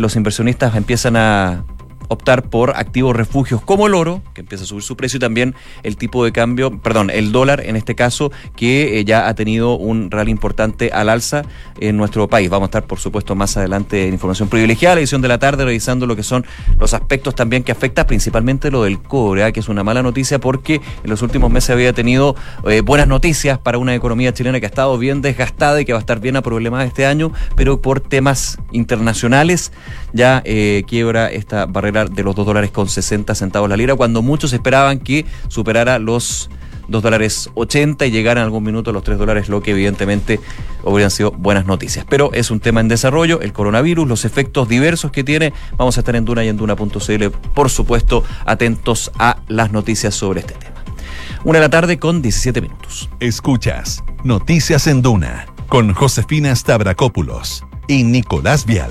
los 0.00 0.16
inversionistas 0.16 0.74
empiezan 0.76 1.16
a 1.16 1.64
optar 2.14 2.48
por 2.48 2.70
activos 2.76 3.14
refugios 3.14 3.60
como 3.60 3.86
el 3.86 3.94
oro, 3.94 4.22
que 4.34 4.40
empieza 4.40 4.64
a 4.64 4.66
subir 4.66 4.82
su 4.82 4.96
precio, 4.96 5.18
y 5.18 5.20
también 5.20 5.54
el 5.82 5.96
tipo 5.96 6.24
de 6.24 6.32
cambio, 6.32 6.78
perdón, 6.78 7.10
el 7.10 7.32
dólar 7.32 7.62
en 7.64 7.76
este 7.76 7.94
caso, 7.94 8.32
que 8.56 8.98
eh, 8.98 9.04
ya 9.04 9.28
ha 9.28 9.34
tenido 9.34 9.76
un 9.76 10.10
real 10.10 10.28
importante 10.28 10.90
al 10.92 11.08
alza 11.08 11.42
en 11.80 11.96
nuestro 11.96 12.28
país. 12.28 12.48
Vamos 12.50 12.66
a 12.66 12.70
estar, 12.70 12.84
por 12.84 12.98
supuesto, 12.98 13.34
más 13.34 13.56
adelante 13.56 14.06
en 14.06 14.14
información 14.14 14.48
privilegiada, 14.48 14.96
la 14.96 15.00
edición 15.00 15.22
de 15.22 15.28
la 15.28 15.38
tarde, 15.38 15.64
revisando 15.64 16.06
lo 16.06 16.16
que 16.16 16.22
son 16.22 16.44
los 16.78 16.94
aspectos 16.94 17.34
también 17.34 17.62
que 17.62 17.72
afecta 17.72 18.06
principalmente 18.06 18.70
lo 18.70 18.84
del 18.84 19.00
cobre, 19.00 19.44
¿ah? 19.44 19.52
que 19.52 19.60
es 19.60 19.68
una 19.68 19.84
mala 19.84 20.02
noticia 20.02 20.38
porque 20.38 20.80
en 21.02 21.10
los 21.10 21.22
últimos 21.22 21.50
meses 21.50 21.70
había 21.70 21.92
tenido 21.92 22.36
eh, 22.68 22.80
buenas 22.80 23.08
noticias 23.08 23.58
para 23.58 23.78
una 23.78 23.94
economía 23.94 24.32
chilena 24.32 24.60
que 24.60 24.66
ha 24.66 24.68
estado 24.68 24.96
bien 24.98 25.22
desgastada 25.22 25.80
y 25.80 25.84
que 25.84 25.92
va 25.92 25.98
a 25.98 26.00
estar 26.00 26.20
bien 26.20 26.36
a 26.36 26.42
problemas 26.42 26.86
este 26.86 27.06
año, 27.06 27.32
pero 27.56 27.80
por 27.80 28.00
temas 28.00 28.58
internacionales 28.72 29.72
ya 30.12 30.42
eh, 30.44 30.84
quiebra 30.86 31.30
esta 31.30 31.66
barrera 31.66 32.03
de 32.10 32.22
los 32.22 32.34
2 32.34 32.46
dólares 32.46 32.70
con 32.70 32.88
60 32.88 33.34
centavos 33.34 33.68
la 33.68 33.76
libra, 33.76 33.94
cuando 33.94 34.22
muchos 34.22 34.52
esperaban 34.52 34.98
que 34.98 35.26
superara 35.48 35.98
los 35.98 36.50
2 36.88 37.02
dólares 37.02 37.50
80 37.54 38.06
y 38.06 38.10
llegara 38.10 38.40
en 38.40 38.44
algún 38.44 38.64
minuto 38.64 38.90
a 38.90 38.92
los 38.92 39.04
3 39.04 39.18
dólares, 39.18 39.48
lo 39.48 39.62
que 39.62 39.72
evidentemente 39.72 40.40
hubieran 40.82 41.10
sido 41.10 41.30
buenas 41.32 41.66
noticias. 41.66 42.04
Pero 42.08 42.32
es 42.32 42.50
un 42.50 42.60
tema 42.60 42.80
en 42.80 42.88
desarrollo, 42.88 43.40
el 43.40 43.52
coronavirus, 43.52 44.06
los 44.06 44.24
efectos 44.24 44.68
diversos 44.68 45.10
que 45.10 45.24
tiene. 45.24 45.52
Vamos 45.76 45.96
a 45.96 46.00
estar 46.00 46.16
en 46.16 46.24
Duna 46.24 46.44
y 46.44 46.48
en 46.48 46.56
Duna.cl, 46.56 47.24
por 47.54 47.70
supuesto, 47.70 48.24
atentos 48.44 49.10
a 49.18 49.38
las 49.48 49.72
noticias 49.72 50.14
sobre 50.14 50.40
este 50.40 50.54
tema. 50.54 50.74
Una 51.44 51.58
de 51.58 51.64
la 51.64 51.70
tarde 51.70 51.98
con 51.98 52.22
17 52.22 52.60
minutos. 52.60 53.08
Escuchas 53.20 54.02
Noticias 54.24 54.86
en 54.86 55.02
Duna 55.02 55.46
con 55.68 55.92
Josefina 55.92 56.54
Stavrakopoulos 56.54 57.64
y 57.88 58.04
Nicolás 58.04 58.64
Vial. 58.64 58.90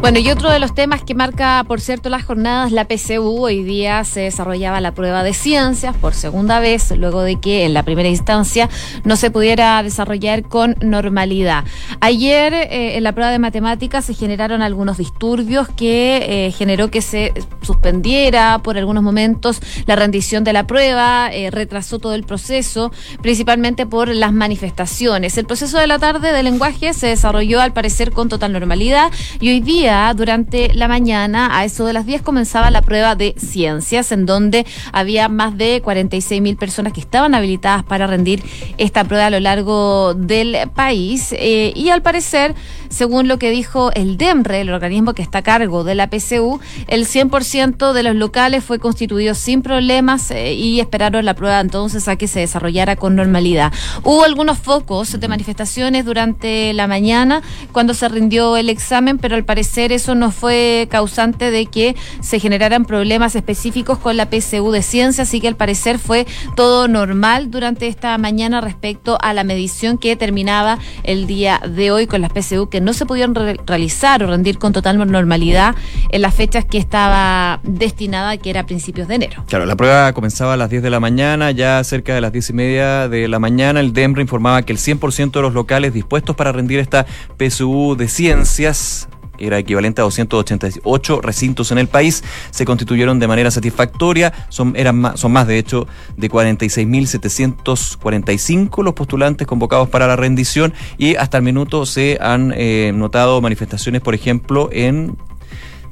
Bueno, 0.00 0.18
y 0.18 0.28
otro 0.30 0.50
de 0.50 0.58
los 0.58 0.74
temas 0.74 1.04
que 1.04 1.14
marca, 1.14 1.64
por 1.68 1.80
cierto, 1.80 2.08
las 2.08 2.24
jornadas, 2.24 2.72
la 2.72 2.88
PCU, 2.88 3.44
hoy 3.44 3.62
día 3.62 4.02
se 4.02 4.22
desarrollaba 4.22 4.80
la 4.80 4.92
prueba 4.94 5.22
de 5.22 5.32
ciencias 5.32 5.96
por 5.96 6.14
segunda 6.14 6.58
vez, 6.58 6.90
luego 6.96 7.22
de 7.22 7.38
que 7.38 7.64
en 7.64 7.72
la 7.72 7.84
primera 7.84 8.08
instancia 8.08 8.68
no 9.04 9.14
se 9.14 9.30
pudiera 9.30 9.80
desarrollar 9.82 10.42
con 10.42 10.74
normalidad. 10.80 11.64
Ayer 12.00 12.52
eh, 12.52 12.96
en 12.96 13.04
la 13.04 13.12
prueba 13.12 13.30
de 13.30 13.38
matemáticas 13.38 14.04
se 14.04 14.14
generaron 14.14 14.60
algunos 14.60 14.98
disturbios 14.98 15.68
que 15.68 16.46
eh, 16.46 16.50
generó 16.50 16.90
que 16.90 17.00
se 17.00 17.32
suspendiera 17.60 18.58
por 18.58 18.76
algunos 18.76 19.04
momentos 19.04 19.60
la 19.86 19.94
rendición 19.94 20.42
de 20.42 20.52
la 20.52 20.66
prueba, 20.66 21.30
eh, 21.32 21.52
retrasó 21.52 22.00
todo 22.00 22.14
el 22.14 22.24
proceso, 22.24 22.90
principalmente 23.20 23.86
por 23.86 24.08
las 24.08 24.32
manifestaciones. 24.32 25.38
El 25.38 25.46
proceso 25.46 25.78
de 25.78 25.86
la 25.86 26.00
tarde 26.00 26.32
de 26.32 26.42
lenguaje 26.42 26.92
se 26.92 27.06
desarrolló 27.06 27.60
al 27.60 27.72
parecer 27.72 28.10
con 28.10 28.28
total 28.28 28.52
normalidad 28.52 29.12
y 29.38 29.50
hoy 29.50 29.60
día 29.60 29.81
durante 30.14 30.72
la 30.74 30.86
mañana, 30.86 31.58
a 31.58 31.64
eso 31.64 31.84
de 31.84 31.92
las 31.92 32.06
10, 32.06 32.22
comenzaba 32.22 32.70
la 32.70 32.82
prueba 32.82 33.16
de 33.16 33.34
ciencias, 33.36 34.12
en 34.12 34.26
donde 34.26 34.64
había 34.92 35.28
más 35.28 35.58
de 35.58 35.80
46 35.82 36.40
mil 36.40 36.56
personas 36.56 36.92
que 36.92 37.00
estaban 37.00 37.34
habilitadas 37.34 37.82
para 37.82 38.06
rendir 38.06 38.44
esta 38.78 39.02
prueba 39.02 39.26
a 39.26 39.30
lo 39.30 39.40
largo 39.40 40.14
del 40.14 40.56
país. 40.72 41.32
Eh, 41.32 41.72
y 41.74 41.88
al 41.88 42.00
parecer, 42.00 42.54
según 42.92 43.26
lo 43.26 43.38
que 43.38 43.50
dijo 43.50 43.90
el 43.94 44.18
DEMRE, 44.18 44.60
el 44.60 44.70
organismo 44.70 45.14
que 45.14 45.22
está 45.22 45.38
a 45.38 45.42
cargo 45.42 45.82
de 45.82 45.94
la 45.94 46.08
PCU, 46.08 46.60
el 46.88 47.06
100% 47.06 47.92
de 47.92 48.02
los 48.02 48.14
locales 48.14 48.62
fue 48.62 48.78
constituido 48.78 49.34
sin 49.34 49.62
problemas 49.62 50.30
eh, 50.30 50.54
y 50.54 50.80
esperaron 50.80 51.24
la 51.24 51.34
prueba 51.34 51.60
entonces 51.60 52.06
a 52.08 52.16
que 52.16 52.28
se 52.28 52.40
desarrollara 52.40 52.96
con 52.96 53.16
normalidad. 53.16 53.72
Hubo 54.04 54.24
algunos 54.24 54.58
focos 54.58 55.18
de 55.18 55.28
manifestaciones 55.28 56.04
durante 56.04 56.72
la 56.74 56.86
mañana 56.86 57.42
cuando 57.72 57.94
se 57.94 58.08
rindió 58.08 58.56
el 58.56 58.68
examen, 58.68 59.18
pero 59.18 59.36
al 59.36 59.44
parecer 59.44 59.90
eso 59.90 60.14
no 60.14 60.30
fue 60.30 60.86
causante 60.90 61.50
de 61.50 61.66
que 61.66 61.96
se 62.20 62.40
generaran 62.40 62.84
problemas 62.84 63.34
específicos 63.34 63.98
con 63.98 64.16
la 64.16 64.28
PSU 64.30 64.70
de 64.70 64.82
ciencia, 64.82 65.22
así 65.22 65.40
que 65.40 65.48
al 65.48 65.56
parecer 65.56 65.98
fue 65.98 66.26
todo 66.56 66.88
normal 66.88 67.50
durante 67.50 67.86
esta 67.86 68.16
mañana 68.18 68.60
respecto 68.60 69.16
a 69.22 69.32
la 69.32 69.44
medición 69.44 69.96
que 69.96 70.14
terminaba 70.16 70.78
el 71.04 71.26
día 71.26 71.60
de 71.66 71.90
hoy 71.90 72.06
con 72.06 72.20
las 72.20 72.32
que 72.68 72.81
no 72.82 72.92
se 72.92 73.06
pudieron 73.06 73.34
realizar 73.34 74.22
o 74.22 74.26
rendir 74.26 74.58
con 74.58 74.72
total 74.72 74.98
normalidad 74.98 75.74
en 76.10 76.22
las 76.22 76.34
fechas 76.34 76.64
que 76.64 76.78
estaba 76.78 77.60
destinada, 77.62 78.36
que 78.36 78.50
era 78.50 78.60
a 78.60 78.66
principios 78.66 79.08
de 79.08 79.14
enero. 79.16 79.44
Claro, 79.48 79.66
la 79.66 79.76
prueba 79.76 80.12
comenzaba 80.12 80.54
a 80.54 80.56
las 80.56 80.70
10 80.70 80.82
de 80.82 80.90
la 80.90 81.00
mañana, 81.00 81.50
ya 81.50 81.82
cerca 81.84 82.14
de 82.14 82.20
las 82.20 82.32
10 82.32 82.50
y 82.50 82.52
media 82.52 83.08
de 83.08 83.28
la 83.28 83.38
mañana 83.38 83.80
el 83.80 83.92
DEMRE 83.92 84.22
informaba 84.22 84.62
que 84.62 84.72
el 84.72 84.78
100% 84.78 85.32
de 85.32 85.42
los 85.42 85.54
locales 85.54 85.92
dispuestos 85.92 86.36
para 86.36 86.52
rendir 86.52 86.78
esta 86.78 87.06
PSU 87.38 87.96
de 87.96 88.08
ciencias 88.08 89.08
era 89.46 89.58
equivalente 89.58 90.00
a 90.00 90.04
288 90.04 91.20
recintos 91.20 91.70
en 91.72 91.78
el 91.78 91.88
país, 91.88 92.22
se 92.50 92.64
constituyeron 92.64 93.18
de 93.18 93.28
manera 93.28 93.50
satisfactoria. 93.50 94.32
Son, 94.48 94.72
eran 94.76 94.96
más, 94.96 95.20
son 95.20 95.32
más, 95.32 95.46
de 95.46 95.58
hecho, 95.58 95.86
de 96.16 96.30
46.745 96.30 98.82
los 98.82 98.94
postulantes 98.94 99.46
convocados 99.46 99.88
para 99.88 100.06
la 100.06 100.16
rendición 100.16 100.72
y 100.98 101.16
hasta 101.16 101.38
el 101.38 101.44
minuto 101.44 101.86
se 101.86 102.18
han 102.20 102.52
eh, 102.56 102.92
notado 102.94 103.40
manifestaciones, 103.40 104.00
por 104.00 104.14
ejemplo, 104.14 104.68
en... 104.72 105.16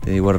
Te 0.02 0.12
digo, 0.12 0.32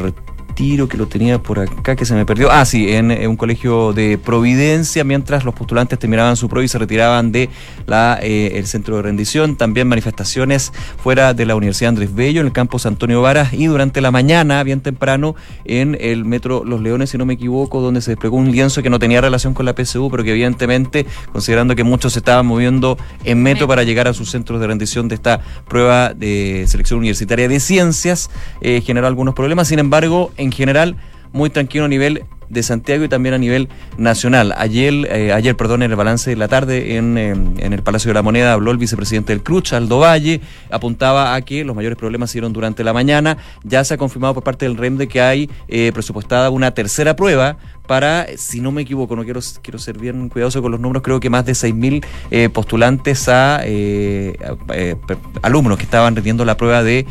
tiro 0.54 0.88
que 0.88 0.98
lo 0.98 1.08
tenía 1.08 1.42
por 1.42 1.60
acá 1.60 1.96
que 1.96 2.06
se 2.06 2.14
me 2.14 2.26
perdió. 2.26 2.52
Ah, 2.52 2.66
sí, 2.66 2.92
en, 2.94 3.12
un 3.28 3.38
colegio 3.38 3.94
de 3.94 4.18
Providencia, 4.18 5.04
mientras 5.04 5.46
los 5.46 5.54
postulantes 5.54 6.00
terminaban 6.00 6.36
su 6.36 6.50
prueba 6.50 6.66
y 6.66 6.68
se 6.68 6.78
retiraban 6.78 7.32
de 7.32 7.50
la, 7.88 8.20
eh, 8.22 8.54
el 8.56 8.68
centro 8.68 8.96
de 8.98 9.04
rendición. 9.04 9.56
También 9.56 9.88
manifestaciones 9.88 10.74
fuera 11.02 11.34
de 11.34 11.46
la 11.46 11.56
Universidad 11.56 11.90
Andrés 11.90 12.14
Bello, 12.14 12.42
en 12.42 12.48
el 12.48 12.54
campus 12.54 12.86
Antonio 12.86 13.22
Varas, 13.22 13.54
y 13.54 13.68
durante 13.68 14.02
la 14.02 14.12
mañana, 14.12 14.64
bien 14.64 14.82
temprano, 14.82 15.36
en 15.66 15.98
el 16.00 16.26
metro 16.26 16.64
Los 16.66 16.82
Leones, 16.82 17.10
si 17.10 17.18
no 17.18 17.26
me 17.26 17.34
equivoco, 17.34 17.82
donde 17.82 18.02
se 18.02 18.12
desplegó 18.12 18.38
un 18.38 18.52
lienzo 18.52 18.82
que 18.84 18.90
no 18.90 19.00
tenía 19.00 19.22
relación 19.22 19.54
con 19.54 19.66
la 19.66 19.74
PSU, 19.74 20.10
pero 20.10 20.24
que 20.24 20.32
evidentemente, 20.32 21.06
considerando 21.32 21.76
que 21.76 21.84
muchos 21.84 22.14
se 22.14 22.20
estaban 22.20 22.46
moviendo 22.46 22.98
en 23.24 23.42
metro 23.42 23.68
para 23.68 23.84
llegar 23.84 24.08
a 24.08 24.14
sus 24.14 24.30
centros 24.32 24.60
de 24.60 24.68
rendición 24.68 25.08
de 25.08 25.16
esta 25.16 25.42
prueba 25.68 26.14
de 26.14 26.66
selección 26.68 27.00
universitaria 27.00 27.48
de 27.48 27.60
ciencias, 27.60 28.30
eh, 28.62 28.82
generó 28.82 29.08
algunos 29.08 29.34
problemas. 29.34 29.68
Sin 29.68 29.80
embargo, 29.80 30.32
en 30.42 30.52
general 30.52 30.96
muy 31.34 31.50
tranquilo 31.50 31.86
a 31.86 31.88
nivel 31.88 32.26
de 32.52 32.64
Santiago 32.64 33.06
y 33.06 33.08
también 33.08 33.34
a 33.34 33.38
nivel 33.38 33.70
nacional. 33.98 34.54
Ayer, 34.58 34.94
eh, 35.10 35.32
ayer 35.32 35.56
perdón, 35.56 35.84
en 35.84 35.92
el 35.92 35.98
balance 35.98 36.30
de 36.30 36.36
la 36.36 36.50
tarde 36.50 36.98
en, 36.98 37.18
eh, 37.18 37.32
en, 37.32 37.74
el 37.74 37.82
Palacio 37.82 38.10
de 38.10 38.14
la 38.14 38.22
Moneda 38.22 38.54
habló 38.54 38.72
el 38.72 38.78
vicepresidente 38.78 39.32
del 39.32 39.42
CRUCH, 39.42 39.74
Aldo 39.74 40.00
Valle, 40.00 40.42
apuntaba 40.70 41.34
a 41.34 41.42
que 41.42 41.64
los 41.64 41.76
mayores 41.76 41.98
problemas 41.98 42.30
se 42.30 42.36
dieron 42.36 42.52
durante 42.52 42.84
la 42.84 42.92
mañana. 42.92 43.38
Ya 43.64 43.84
se 43.86 43.94
ha 43.94 43.98
confirmado 43.98 44.34
por 44.34 44.44
parte 44.44 44.66
del 44.66 44.76
REM 44.76 44.98
de 44.98 45.08
que 45.08 45.22
hay 45.22 45.50
eh, 45.70 45.92
presupuestada 45.94 46.50
una 46.50 46.72
tercera 46.72 47.16
prueba 47.16 47.58
para, 47.92 48.26
si 48.38 48.62
no 48.62 48.72
me 48.72 48.84
equivoco, 48.84 49.18
no 49.18 49.26
quiero, 49.26 49.42
quiero 49.62 49.78
ser 49.78 49.98
bien 49.98 50.30
cuidadoso 50.30 50.62
con 50.62 50.72
los 50.72 50.80
números, 50.80 51.04
creo 51.04 51.20
que 51.20 51.30
más 51.30 51.46
de 51.46 51.52
6.000 51.52 52.06
eh, 52.32 52.48
postulantes 52.48 53.28
a 53.28 53.60
eh, 53.66 54.34
eh, 54.74 54.96
alumnos 55.42 55.78
que 55.78 55.84
estaban 55.84 56.16
rindiendo 56.16 56.46
la 56.46 56.56
prueba 56.56 56.84
de 56.84 57.06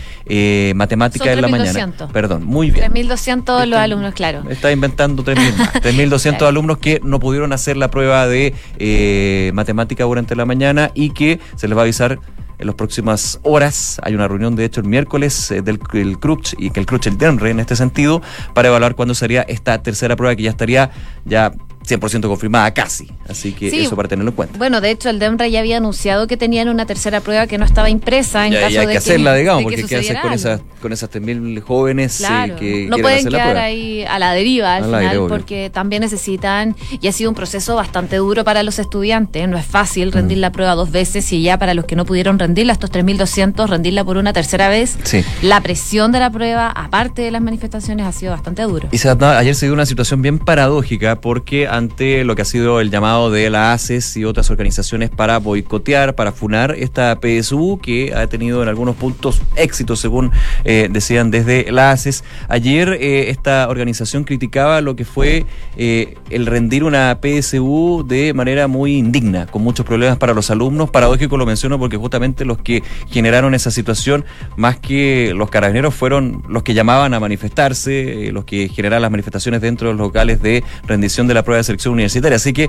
matemática 0.74 1.34
en 1.34 1.42
la 1.42 1.48
mañana. 1.48 1.92
Perdón, 2.14 2.46
muy 2.46 2.70
bien. 2.70 2.90
3.200 2.90 3.66
los 3.66 3.78
alumnos, 3.78 4.14
claro. 4.14 4.42
Está 4.48 4.72
inventando 4.72 5.22
3.000 5.22 5.56
más. 5.58 5.74
3.200 5.82 6.46
alumnos 6.46 6.78
que 6.78 6.98
no 7.04 7.20
pudieron 7.20 7.52
hacer 7.52 7.76
la 7.76 7.90
prueba 7.90 8.26
de 8.26 9.52
matemática 9.52 10.04
durante 10.04 10.34
la 10.34 10.46
mañana 10.46 10.92
y 10.94 11.10
que 11.10 11.40
se 11.56 11.68
les 11.68 11.76
va 11.76 11.82
a 11.82 11.84
avisar 11.84 12.20
en 12.60 12.66
las 12.66 12.76
próximas 12.76 13.40
horas. 13.42 14.00
Hay 14.02 14.14
una 14.14 14.28
reunión, 14.28 14.54
de 14.54 14.64
hecho, 14.64 14.80
el 14.80 14.86
miércoles 14.86 15.50
eh, 15.50 15.62
del 15.62 15.80
el 15.92 16.18
CRUCH 16.18 16.54
y 16.58 16.70
que 16.70 16.80
el 16.80 16.86
CRUCH, 16.86 17.08
el 17.08 17.18
DENRE 17.18 17.50
en 17.50 17.60
este 17.60 17.76
sentido, 17.76 18.22
para 18.54 18.68
evaluar 18.68 18.94
cuándo 18.94 19.14
sería 19.14 19.42
esta 19.42 19.82
tercera 19.82 20.16
prueba 20.16 20.36
que 20.36 20.42
ya 20.42 20.50
estaría 20.50 20.90
ya 21.24 21.52
100% 21.90 22.28
confirmada 22.28 22.72
casi. 22.72 23.08
Así 23.28 23.52
que 23.52 23.68
eso 23.68 23.96
para 23.96 24.08
tenerlo 24.08 24.30
en 24.30 24.36
cuenta. 24.36 24.58
Bueno, 24.58 24.80
de 24.80 24.90
hecho, 24.90 25.10
el 25.10 25.18
DEMRA 25.18 25.48
ya 25.48 25.60
había 25.60 25.78
anunciado 25.78 26.26
que 26.26 26.36
tenían 26.36 26.68
una 26.68 26.86
tercera 26.86 27.20
prueba 27.20 27.46
que 27.46 27.58
no 27.58 27.64
estaba 27.64 27.90
impresa 27.90 28.46
en 28.46 28.54
caso 28.54 28.80
hay 28.80 28.86
de 28.86 28.92
que 28.92 28.98
hacerla, 28.98 29.34
digamos, 29.34 29.64
porque 29.64 29.84
¿qué 29.84 29.96
hacer 29.96 30.20
con 30.20 30.32
esas, 30.32 30.60
con 30.80 30.92
esas 30.92 31.10
3.000 31.10 31.60
jóvenes 31.60 32.20
eh, 32.20 32.54
que 32.58 32.86
no 32.88 32.98
pueden 32.98 33.26
quedar 33.26 33.56
ahí 33.56 34.04
a 34.04 34.18
la 34.18 34.32
deriva 34.32 34.76
al, 34.76 34.84
final, 34.84 35.26
porque 35.28 35.70
también 35.70 36.02
necesitan, 36.02 36.76
y 37.00 37.08
ha 37.08 37.12
sido 37.12 37.30
un 37.30 37.36
proceso 37.36 37.76
bastante 37.76 38.16
duro 38.16 38.44
para 38.44 38.62
los 38.62 38.78
estudiantes. 38.78 39.48
No 39.48 39.56
es 39.58 39.66
fácil 39.66 40.08
mm. 40.08 40.12
rendir 40.12 40.38
la 40.38 40.52
prueba 40.52 40.74
dos 40.74 40.90
veces 40.90 41.32
y 41.32 41.42
ya 41.42 41.58
para 41.58 41.74
los 41.74 41.84
que 41.84 41.96
no 41.96 42.04
pudieron 42.04 42.38
rendirla, 42.38 42.72
estos 42.72 42.90
3.200, 42.90 43.68
rendirla 43.68 44.04
por 44.04 44.16
una 44.16 44.32
tercera 44.32 44.68
vez. 44.68 44.98
La 45.42 45.60
presión 45.60 46.12
de 46.12 46.20
la 46.20 46.30
prueba, 46.30 46.70
aparte 46.70 47.22
de 47.22 47.30
las 47.30 47.42
manifestaciones, 47.42 48.06
ha 48.06 48.12
sido 48.12 48.32
bastante 48.32 48.62
duro. 48.62 48.88
Y 48.92 48.98
ayer 49.06 49.54
se 49.54 49.66
dio 49.66 49.72
una 49.72 49.86
situación 49.86 50.22
bien 50.22 50.38
paradójica 50.38 51.20
porque 51.20 51.66
lo 51.80 52.36
que 52.36 52.42
ha 52.42 52.44
sido 52.44 52.80
el 52.80 52.90
llamado 52.90 53.30
de 53.30 53.48
la 53.48 53.72
ACES 53.72 54.16
y 54.16 54.24
otras 54.24 54.50
organizaciones 54.50 55.08
para 55.08 55.38
boicotear, 55.38 56.14
para 56.14 56.32
funar 56.32 56.74
esta 56.78 57.18
PSU 57.20 57.78
que 57.82 58.14
ha 58.14 58.26
tenido 58.26 58.62
en 58.62 58.68
algunos 58.68 58.96
puntos 58.96 59.40
éxito, 59.56 59.96
según 59.96 60.30
eh, 60.64 60.88
decían 60.90 61.30
desde 61.30 61.72
la 61.72 61.90
ACES. 61.92 62.22
Ayer 62.48 62.98
eh, 63.00 63.30
esta 63.30 63.68
organización 63.68 64.24
criticaba 64.24 64.80
lo 64.80 64.94
que 64.94 65.04
fue 65.04 65.46
eh, 65.76 66.16
el 66.28 66.46
rendir 66.46 66.84
una 66.84 67.18
PSU 67.20 68.04
de 68.06 68.34
manera 68.34 68.66
muy 68.66 68.96
indigna, 68.96 69.46
con 69.46 69.62
muchos 69.62 69.86
problemas 69.86 70.18
para 70.18 70.34
los 70.34 70.50
alumnos. 70.50 70.90
Paradójico 70.90 71.36
lo 71.36 71.46
menciono 71.46 71.78
porque 71.78 71.96
justamente 71.96 72.44
los 72.44 72.58
que 72.58 72.82
generaron 73.08 73.54
esa 73.54 73.70
situación, 73.70 74.24
más 74.56 74.78
que 74.78 75.32
los 75.34 75.50
carabineros, 75.50 75.94
fueron 75.94 76.42
los 76.48 76.62
que 76.62 76.74
llamaban 76.74 77.14
a 77.14 77.20
manifestarse, 77.20 78.30
los 78.32 78.44
que 78.44 78.68
generaron 78.68 79.02
las 79.02 79.10
manifestaciones 79.10 79.60
dentro 79.60 79.88
de 79.88 79.94
los 79.94 80.00
locales 80.00 80.42
de 80.42 80.62
rendición 80.86 81.26
de 81.26 81.34
la 81.34 81.42
prueba 81.42 81.59
selección 81.62 81.94
universitaria. 81.94 82.36
Así 82.36 82.52
que 82.52 82.68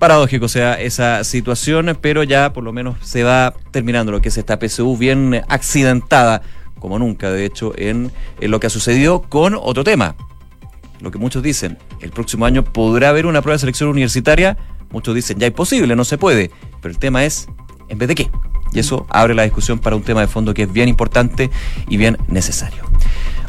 paradójico 0.00 0.48
sea 0.48 0.80
esa 0.80 1.22
situación, 1.22 1.96
pero 2.00 2.24
ya 2.24 2.52
por 2.52 2.64
lo 2.64 2.72
menos 2.72 2.96
se 3.02 3.22
va 3.22 3.54
terminando 3.70 4.10
lo 4.10 4.20
que 4.20 4.30
es 4.30 4.38
esta 4.38 4.58
PSU 4.58 4.96
bien 4.96 5.42
accidentada, 5.46 6.42
como 6.80 6.98
nunca, 6.98 7.30
de 7.30 7.44
hecho, 7.44 7.72
en, 7.76 8.10
lo 8.40 8.58
que 8.58 8.66
ha 8.66 8.70
sucedido 8.70 9.22
con 9.22 9.54
otro 9.54 9.84
tema. 9.84 10.16
Lo 11.00 11.10
que 11.10 11.18
muchos 11.18 11.42
dicen, 11.42 11.78
el 12.00 12.10
próximo 12.10 12.46
año 12.46 12.64
podrá 12.64 13.10
haber 13.10 13.26
una 13.26 13.42
prueba 13.42 13.56
de 13.56 13.60
selección 13.60 13.90
universitaria. 13.90 14.56
Muchos 14.90 15.14
dicen, 15.14 15.38
ya 15.38 15.46
es 15.46 15.52
posible, 15.52 15.94
no 15.94 16.04
se 16.04 16.18
puede. 16.18 16.50
Pero 16.80 16.92
el 16.92 16.98
tema 16.98 17.24
es, 17.24 17.46
¿en 17.88 17.98
vez 17.98 18.08
de 18.08 18.14
qué? 18.14 18.30
Y 18.72 18.78
eso 18.78 19.06
abre 19.10 19.34
la 19.34 19.42
discusión 19.42 19.78
para 19.78 19.96
un 19.96 20.02
tema 20.02 20.22
de 20.22 20.28
fondo 20.28 20.54
que 20.54 20.62
es 20.62 20.72
bien 20.72 20.88
importante 20.88 21.50
y 21.88 21.98
bien 21.98 22.16
necesario. 22.26 22.84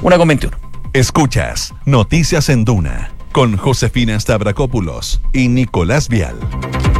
Una 0.01 0.17
con 0.17 0.27
21. 0.27 0.57
Escuchas 0.93 1.73
Noticias 1.85 2.49
en 2.49 2.65
Duna 2.65 3.11
con 3.31 3.57
Josefina 3.57 4.19
Stavrakopoulos 4.19 5.21
y 5.33 5.47
Nicolás 5.47 6.09
Vial. 6.09 6.35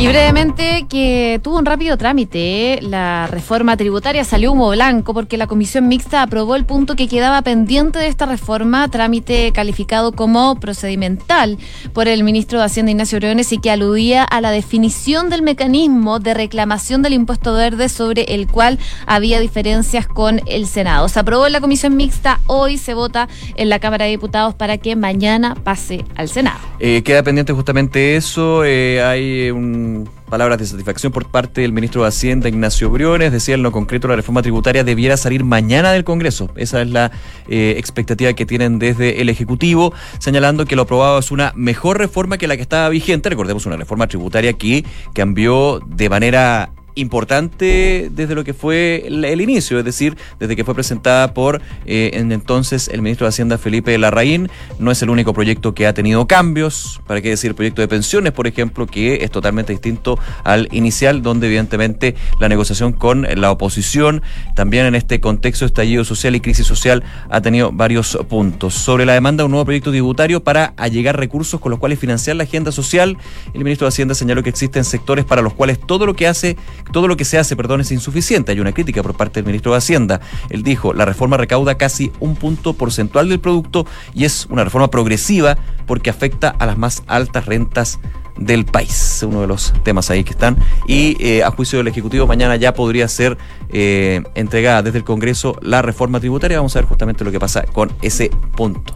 Y 0.02 0.08
brevemente, 0.08 0.88
que 0.90 1.40
tuvo 1.44 1.60
un 1.60 1.66
rápido 1.68 1.96
trámite, 1.96 2.80
la 2.82 3.28
reforma 3.28 3.78
tributaria 3.78 4.24
salió 4.24 4.52
humo 4.52 4.72
blanco 4.72 5.14
porque 5.14 5.38
la 5.38 5.46
comisión 5.46 5.88
mixta 5.88 6.24
aprobó 6.24 6.56
el 6.56 6.66
punto 6.66 6.96
que 6.96 7.08
quedaba 7.08 7.44
pendiente 7.44 8.00
de 8.00 8.08
esta 8.08 8.26
reforma, 8.26 8.88
trámite 8.88 9.52
calificado 9.52 10.12
como 10.12 10.60
procedimental 10.60 11.60
por 11.94 12.08
el 12.08 12.24
ministro 12.24 12.58
de 12.58 12.66
Hacienda 12.66 12.92
Ignacio 12.92 13.20
Briones 13.20 13.52
y 13.52 13.60
que 13.60 13.70
aludía 13.70 14.24
a 14.24 14.42
la 14.42 14.50
definición 14.50 15.30
del 15.30 15.44
mecanismo 15.44 16.18
de 16.18 16.34
reclamación 16.34 17.04
del 17.04 17.14
impuesto 17.14 17.54
verde 17.54 17.88
sobre 17.88 18.24
el 18.24 18.48
cual 18.48 18.80
había 19.06 19.40
diferencias 19.40 20.08
con 20.08 20.42
el 20.48 20.66
Senado. 20.66 21.10
Se 21.10 21.20
aprobó 21.20 21.46
en 21.46 21.54
la 21.54 21.62
comisión 21.62 21.96
mixta, 21.96 22.40
hoy 22.48 22.80
se 22.80 22.96
vota 22.96 23.30
en 23.56 23.70
la 23.70 23.78
Cámara 23.78 24.06
de 24.06 24.12
Diputados 24.12 24.56
para 24.56 24.80
que 24.80 24.96
mañana 24.96 25.54
pase 25.54 26.06
al 26.22 26.30
Senado. 26.30 26.60
Eh, 26.80 27.02
queda 27.04 27.24
pendiente 27.24 27.54
justamente 27.54 28.16
eso, 28.16 28.64
eh, 28.64 29.04
hay 29.04 29.52
un 29.52 30.10
palabras 30.32 30.60
de 30.60 30.66
satisfacción 30.66 31.12
por 31.12 31.28
parte 31.28 31.60
del 31.60 31.74
ministro 31.74 32.04
de 32.04 32.08
Hacienda, 32.08 32.48
Ignacio 32.48 32.90
Briones. 32.90 33.34
Decía 33.34 33.54
en 33.54 33.64
lo 33.64 33.74
concreto, 33.74 34.08
la 34.08 34.16
reforma 34.16 34.42
tributaria 34.42 34.86
debiera 34.86 35.18
salir 35.18 35.44
mañana 35.44 35.92
del 35.92 36.06
Congreso. 36.06 36.50
Esa 36.56 36.82
es 36.82 36.90
la 36.90 37.12
eh, 37.50 37.76
expectativa 37.78 38.32
que 38.32 38.46
tienen 38.46 38.80
desde 38.80 39.22
el 39.22 39.28
Ejecutivo, 39.28 39.94
señalando 40.20 40.66
que 40.66 40.78
lo 40.78 40.84
aprobado 40.84 41.20
es 41.20 41.32
una 41.32 41.52
mejor 41.58 41.98
reforma 41.98 42.38
que 42.38 42.48
la 42.48 42.56
que 42.56 42.62
estaba 42.62 42.88
vigente. 42.88 43.30
Recordemos 43.30 43.66
una 43.66 43.76
reforma 43.76 44.08
tributaria 44.08 44.54
que 44.54 44.86
cambió 45.14 45.82
de 45.86 46.10
manera 46.10 46.72
importante 46.96 48.10
desde 48.12 48.36
lo 48.36 48.44
que 48.44 48.54
fue 48.54 49.04
el, 49.06 49.42
inicio, 49.42 49.80
es 49.80 49.86
decir, 49.86 50.18
desde 50.40 50.56
que 50.56 50.64
fue 50.64 50.76
presentada 50.76 51.34
por 51.34 51.62
eh, 51.86 52.12
en 52.14 52.32
entonces 52.32 52.90
el 52.90 53.02
ministro 53.02 53.26
de 53.26 53.30
Hacienda 53.30 53.58
Felipe 53.58 53.98
Larraín. 53.98 54.50
No 54.80 54.92
es 54.92 55.02
el 55.02 55.10
único 55.10 55.34
proyecto 55.34 55.74
que 55.74 55.88
ha 55.88 55.94
tenido 55.94 56.28
cambios, 56.28 57.02
para 57.08 57.22
qué 57.22 57.30
decir 57.30 57.56
proyecto 57.56 57.82
de 57.82 57.88
pensiones, 57.88 58.34
por 58.34 58.48
ejemplo, 58.48 58.88
que 58.88 59.24
es 59.24 59.32
totalmente 59.32 59.74
distinto 59.74 60.20
al 60.44 60.68
inicial, 60.72 61.22
donde 61.22 61.48
evidentemente 61.48 62.16
la 62.40 62.50
negociación 62.50 62.94
con 62.94 63.28
la 63.36 63.52
oposición, 63.52 64.22
también 64.56 64.86
en 64.86 64.96
este 64.96 65.20
contexto 65.20 65.66
de 65.66 65.68
estallido 65.68 66.04
social 66.04 66.36
y 66.36 66.40
crisis 66.40 66.66
social, 66.66 67.04
ha 67.30 67.42
tenido 67.42 67.72
varios 67.72 68.18
puntos. 68.30 68.74
Sobre 68.74 69.06
la 69.06 69.14
demanda 69.14 69.44
de 69.44 69.46
un 69.46 69.52
nuevo 69.52 69.66
proyecto 69.66 69.92
tributario 69.92 70.44
para 70.44 70.74
allegar 70.78 71.18
recursos 71.18 71.60
con 71.60 71.70
los 71.70 71.80
cuales 71.80 72.00
financiar 72.00 72.36
la 72.36 72.44
agenda 72.44 72.72
social, 72.72 73.18
el 73.54 73.64
ministro 73.64 73.86
de 73.86 73.90
Hacienda 73.90 74.16
señaló 74.16 74.44
que 74.44 74.50
existen 74.50 74.84
sectores 74.84 75.26
para 75.26 75.42
los 75.42 75.54
cuales 75.54 75.80
todo 75.80 76.06
lo 76.06 76.16
que 76.16 76.28
hace 76.28 76.58
todo 76.92 77.08
lo 77.08 77.18
que 77.18 77.26
se 77.26 77.38
hace, 77.38 77.56
perdón, 77.56 77.82
es 77.82 77.92
insuficiente. 77.92 78.52
Hay 78.52 78.60
una 78.60 78.74
crítica 78.74 79.02
por 79.04 79.16
parte 79.16 79.40
del 79.40 79.46
ministro 79.46 79.72
de 79.72 79.78
Hacienda. 79.78 80.22
Él 80.50 80.64
dijo, 80.64 80.94
la 80.94 81.06
reforma 81.06 81.38
recauda 81.38 81.78
casi 81.78 82.12
un 82.20 82.36
punto 82.36 82.74
porcentual 82.74 83.30
del 83.30 83.40
producto 83.40 83.86
y 84.14 84.26
es 84.26 84.48
una 84.50 84.64
reforma 84.64 84.90
progresiva 84.90 85.58
porque 85.86 86.10
afecta 86.10 86.50
a 86.50 86.66
las 86.66 86.78
más 86.78 87.04
altas 87.08 87.46
rentas 87.46 88.00
del 88.38 88.66
país. 88.66 89.24
Uno 89.28 89.42
de 89.42 89.48
los 89.48 89.74
temas 89.84 90.10
ahí 90.10 90.24
que 90.24 90.32
están. 90.32 90.58
Y 90.88 91.18
eh, 91.24 91.44
a 91.44 91.52
juicio 91.52 91.78
del 91.78 91.88
Ejecutivo, 91.88 92.28
mañana 92.28 92.56
ya 92.56 92.74
podría 92.74 93.08
ser 93.08 93.38
eh, 93.70 94.24
entregada 94.36 94.82
desde 94.82 95.00
el 95.00 95.04
Congreso 95.04 95.58
la 95.62 95.82
reforma 95.82 96.20
tributaria. 96.20 96.58
Vamos 96.58 96.76
a 96.76 96.80
ver 96.80 96.88
justamente 96.88 97.24
lo 97.24 97.32
que 97.32 97.40
pasa 97.40 97.64
con 97.64 97.92
ese 98.02 98.32
punto. 98.56 98.94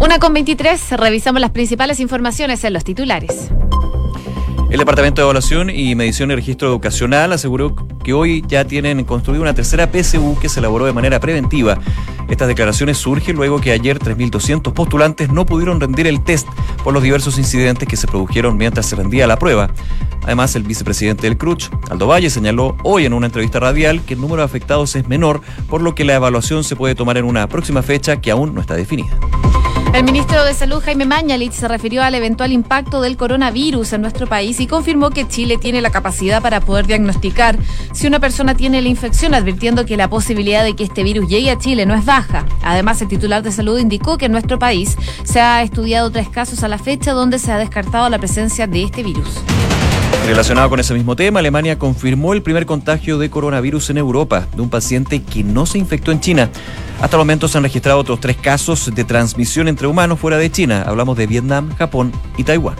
Una 0.00 0.18
con 0.18 0.34
23, 0.34 0.92
revisamos 0.92 1.40
las 1.40 1.52
principales 1.52 2.00
informaciones 2.00 2.64
en 2.64 2.72
los 2.72 2.82
titulares. 2.82 3.50
El 4.72 4.78
Departamento 4.78 5.20
de 5.20 5.24
Evaluación 5.24 5.68
y 5.68 5.94
Medición 5.94 6.30
y 6.30 6.34
Registro 6.34 6.66
Educacional 6.66 7.34
aseguró 7.34 7.76
que 8.02 8.14
hoy 8.14 8.42
ya 8.48 8.64
tienen 8.64 9.04
construida 9.04 9.42
una 9.42 9.52
tercera 9.52 9.90
PSU 9.92 10.38
que 10.40 10.48
se 10.48 10.60
elaboró 10.60 10.86
de 10.86 10.94
manera 10.94 11.20
preventiva. 11.20 11.78
Estas 12.30 12.48
declaraciones 12.48 12.96
surgen 12.96 13.36
luego 13.36 13.60
que 13.60 13.72
ayer 13.72 13.98
3.200 13.98 14.72
postulantes 14.72 15.28
no 15.28 15.44
pudieron 15.44 15.78
rendir 15.78 16.06
el 16.06 16.24
test 16.24 16.48
por 16.82 16.94
los 16.94 17.02
diversos 17.02 17.36
incidentes 17.36 17.86
que 17.86 17.98
se 17.98 18.06
produjeron 18.06 18.56
mientras 18.56 18.86
se 18.86 18.96
rendía 18.96 19.26
la 19.26 19.38
prueba. 19.38 19.68
Además, 20.22 20.56
el 20.56 20.62
vicepresidente 20.62 21.24
del 21.24 21.36
CRUCH, 21.36 21.68
Aldo 21.90 22.06
Valle, 22.06 22.30
señaló 22.30 22.78
hoy 22.82 23.04
en 23.04 23.12
una 23.12 23.26
entrevista 23.26 23.60
radial 23.60 24.00
que 24.00 24.14
el 24.14 24.22
número 24.22 24.40
de 24.40 24.46
afectados 24.46 24.96
es 24.96 25.06
menor, 25.06 25.42
por 25.68 25.82
lo 25.82 25.94
que 25.94 26.06
la 26.06 26.14
evaluación 26.14 26.64
se 26.64 26.76
puede 26.76 26.94
tomar 26.94 27.18
en 27.18 27.26
una 27.26 27.46
próxima 27.46 27.82
fecha 27.82 28.22
que 28.22 28.30
aún 28.30 28.54
no 28.54 28.62
está 28.62 28.74
definida. 28.74 29.18
El 29.92 30.04
ministro 30.04 30.42
de 30.46 30.54
Salud, 30.54 30.82
Jaime 30.82 31.04
Mañalich, 31.04 31.52
se 31.52 31.68
refirió 31.68 32.02
al 32.02 32.14
eventual 32.14 32.50
impacto 32.50 33.02
del 33.02 33.18
coronavirus 33.18 33.92
en 33.92 34.00
nuestro 34.00 34.26
país 34.26 34.58
y 34.58 34.66
confirmó 34.66 35.10
que 35.10 35.28
Chile 35.28 35.58
tiene 35.58 35.82
la 35.82 35.90
capacidad 35.90 36.40
para 36.40 36.60
poder 36.60 36.86
diagnosticar 36.86 37.58
si 37.92 38.06
una 38.06 38.18
persona 38.18 38.54
tiene 38.54 38.80
la 38.80 38.88
infección, 38.88 39.34
advirtiendo 39.34 39.84
que 39.84 39.98
la 39.98 40.08
posibilidad 40.08 40.64
de 40.64 40.74
que 40.74 40.84
este 40.84 41.02
virus 41.02 41.28
llegue 41.28 41.50
a 41.50 41.58
Chile 41.58 41.84
no 41.84 41.94
es 41.94 42.06
baja. 42.06 42.46
Además, 42.62 43.02
el 43.02 43.08
titular 43.08 43.42
de 43.42 43.52
salud 43.52 43.78
indicó 43.78 44.16
que 44.16 44.26
en 44.26 44.32
nuestro 44.32 44.58
país 44.58 44.96
se 45.24 45.42
ha 45.42 45.62
estudiado 45.62 46.10
tres 46.10 46.30
casos 46.30 46.62
a 46.64 46.68
la 46.68 46.78
fecha 46.78 47.12
donde 47.12 47.38
se 47.38 47.52
ha 47.52 47.58
descartado 47.58 48.08
la 48.08 48.18
presencia 48.18 48.66
de 48.66 48.84
este 48.84 49.02
virus. 49.02 49.42
Relacionado 50.26 50.70
con 50.70 50.78
ese 50.78 50.94
mismo 50.94 51.16
tema, 51.16 51.40
Alemania 51.40 51.78
confirmó 51.78 52.32
el 52.32 52.42
primer 52.42 52.64
contagio 52.64 53.18
de 53.18 53.28
coronavirus 53.28 53.90
en 53.90 53.98
Europa 53.98 54.46
de 54.54 54.62
un 54.62 54.70
paciente 54.70 55.20
que 55.22 55.42
no 55.42 55.66
se 55.66 55.78
infectó 55.78 56.12
en 56.12 56.20
China. 56.20 56.48
Hasta 57.00 57.16
el 57.16 57.18
momento 57.18 57.48
se 57.48 57.58
han 57.58 57.64
registrado 57.64 57.98
otros 57.98 58.20
tres 58.20 58.36
casos 58.36 58.94
de 58.94 59.04
transmisión 59.04 59.66
entre 59.66 59.88
humanos 59.88 60.20
fuera 60.20 60.38
de 60.38 60.50
China. 60.50 60.84
Hablamos 60.86 61.16
de 61.16 61.26
Vietnam, 61.26 61.74
Japón 61.76 62.12
y 62.36 62.44
Taiwán. 62.44 62.76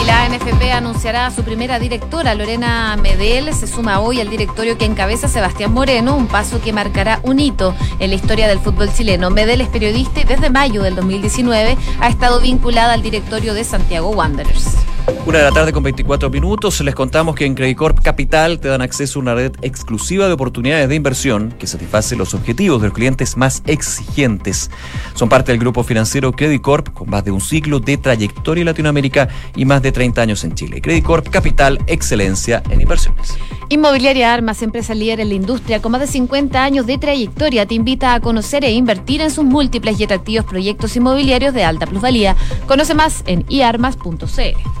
Y 0.00 0.06
la 0.06 0.28
NFP 0.28 0.72
anunciará 0.72 1.26
a 1.26 1.30
su 1.32 1.42
primera 1.42 1.80
directora, 1.80 2.34
Lorena 2.36 2.96
Medel, 2.96 3.52
se 3.52 3.66
suma 3.66 3.98
hoy 3.98 4.20
al 4.20 4.30
directorio 4.30 4.78
que 4.78 4.84
encabeza 4.84 5.28
Sebastián 5.28 5.72
Moreno, 5.72 6.16
un 6.16 6.28
paso 6.28 6.60
que 6.62 6.72
marcará 6.72 7.18
un 7.24 7.40
hito 7.40 7.74
en 7.98 8.10
la 8.10 8.16
historia 8.16 8.46
del 8.46 8.60
fútbol 8.60 8.90
chileno. 8.94 9.30
Medel 9.30 9.60
es 9.60 9.68
periodista 9.68 10.20
y 10.20 10.24
desde 10.24 10.50
mayo 10.50 10.82
del 10.84 10.94
2019 10.94 11.76
ha 12.00 12.08
estado 12.08 12.40
vinculada 12.40 12.92
al 12.92 13.02
directorio 13.02 13.54
de 13.54 13.64
Santiago 13.64 14.10
Wanderers. 14.10 14.76
Una 15.26 15.38
de 15.38 15.44
la 15.44 15.52
tarde 15.52 15.72
con 15.72 15.82
24 15.82 16.28
minutos. 16.30 16.80
Les 16.80 16.94
contamos 16.94 17.36
que 17.36 17.44
en 17.44 17.54
Credicorp 17.54 18.00
Capital 18.00 18.58
te 18.58 18.68
dan 18.68 18.82
acceso 18.82 19.18
a 19.18 19.22
una 19.22 19.34
red 19.34 19.52
exclusiva 19.62 20.26
de 20.26 20.32
oportunidades 20.32 20.88
de 20.88 20.94
inversión 20.94 21.54
que 21.58 21.66
satisface 21.66 22.16
los 22.16 22.34
objetivos 22.34 22.80
de 22.80 22.88
los 22.88 22.94
clientes 22.94 23.36
más 23.36 23.62
exigentes. 23.66 24.70
Son 25.14 25.28
parte 25.28 25.52
del 25.52 25.60
grupo 25.60 25.84
financiero 25.84 26.32
Credicorp 26.32 26.92
con 26.92 27.10
más 27.10 27.24
de 27.24 27.30
un 27.30 27.40
siglo 27.40 27.80
de 27.80 27.96
trayectoria 27.96 28.62
en 28.62 28.66
Latinoamérica 28.66 29.28
y 29.54 29.64
más 29.66 29.82
de 29.82 29.92
30 29.92 30.22
años 30.22 30.42
en 30.42 30.54
Chile. 30.54 30.80
Credicorp 30.80 31.28
Capital, 31.28 31.78
excelencia 31.86 32.62
en 32.70 32.80
inversiones. 32.80 33.36
Inmobiliaria 33.68 34.34
Armas, 34.34 34.62
empresa 34.62 34.94
líder 34.94 35.20
en 35.20 35.28
la 35.28 35.34
industria 35.34 35.80
con 35.80 35.92
más 35.92 36.00
de 36.00 36.08
50 36.08 36.64
años 36.64 36.86
de 36.86 36.98
trayectoria, 36.98 37.66
te 37.66 37.74
invita 37.74 38.14
a 38.14 38.20
conocer 38.20 38.64
e 38.64 38.72
invertir 38.72 39.20
en 39.20 39.30
sus 39.30 39.44
múltiples 39.44 40.00
y 40.00 40.04
atractivos 40.04 40.44
proyectos 40.44 40.96
inmobiliarios 40.96 41.54
de 41.54 41.62
alta 41.62 41.86
plusvalía. 41.86 42.34
Conoce 42.66 42.94
más 42.94 43.22
en 43.26 43.44
iarmas.cl. 43.48 44.80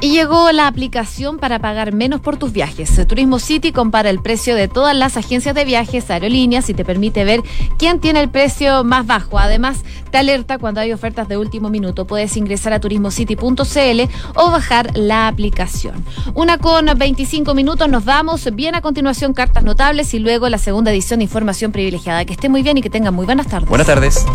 Y 0.00 0.10
llegó 0.10 0.52
la 0.52 0.66
aplicación 0.66 1.38
para 1.38 1.58
pagar 1.58 1.92
menos 1.92 2.20
por 2.20 2.36
tus 2.36 2.52
viajes. 2.52 3.06
Turismo 3.06 3.38
City 3.38 3.72
compara 3.72 4.10
el 4.10 4.20
precio 4.20 4.54
de 4.54 4.68
todas 4.68 4.94
las 4.94 5.16
agencias 5.16 5.54
de 5.54 5.64
viajes, 5.64 6.10
aerolíneas 6.10 6.68
y 6.68 6.74
te 6.74 6.84
permite 6.84 7.24
ver 7.24 7.42
quién 7.78 8.00
tiene 8.00 8.20
el 8.20 8.28
precio 8.28 8.84
más 8.84 9.06
bajo. 9.06 9.38
Además, 9.38 9.78
te 10.10 10.18
alerta 10.18 10.58
cuando 10.58 10.80
hay 10.80 10.92
ofertas 10.92 11.28
de 11.28 11.38
último 11.38 11.70
minuto. 11.70 12.06
Puedes 12.06 12.36
ingresar 12.36 12.72
a 12.72 12.80
turismocity.cl 12.80 14.00
o 14.34 14.50
bajar 14.50 14.90
la 14.96 15.28
aplicación. 15.28 16.04
Una 16.34 16.58
con 16.58 16.86
25 16.86 17.54
minutos, 17.54 17.88
nos 17.88 18.04
vamos. 18.04 18.48
Bien 18.54 18.74
a 18.74 18.82
continuación, 18.82 19.32
cartas 19.32 19.64
notables 19.64 20.12
y 20.14 20.18
luego 20.18 20.48
la 20.48 20.58
segunda 20.58 20.90
edición 20.90 21.20
de 21.20 21.24
Información 21.24 21.72
Privilegiada. 21.72 22.24
Que 22.24 22.32
esté 22.34 22.48
muy 22.48 22.62
bien 22.62 22.76
y 22.78 22.82
que 22.82 22.90
tengan 22.90 23.14
muy 23.14 23.24
buenas 23.24 23.46
tardes. 23.46 23.68
Buenas 23.68 23.86
tardes. 23.86 24.26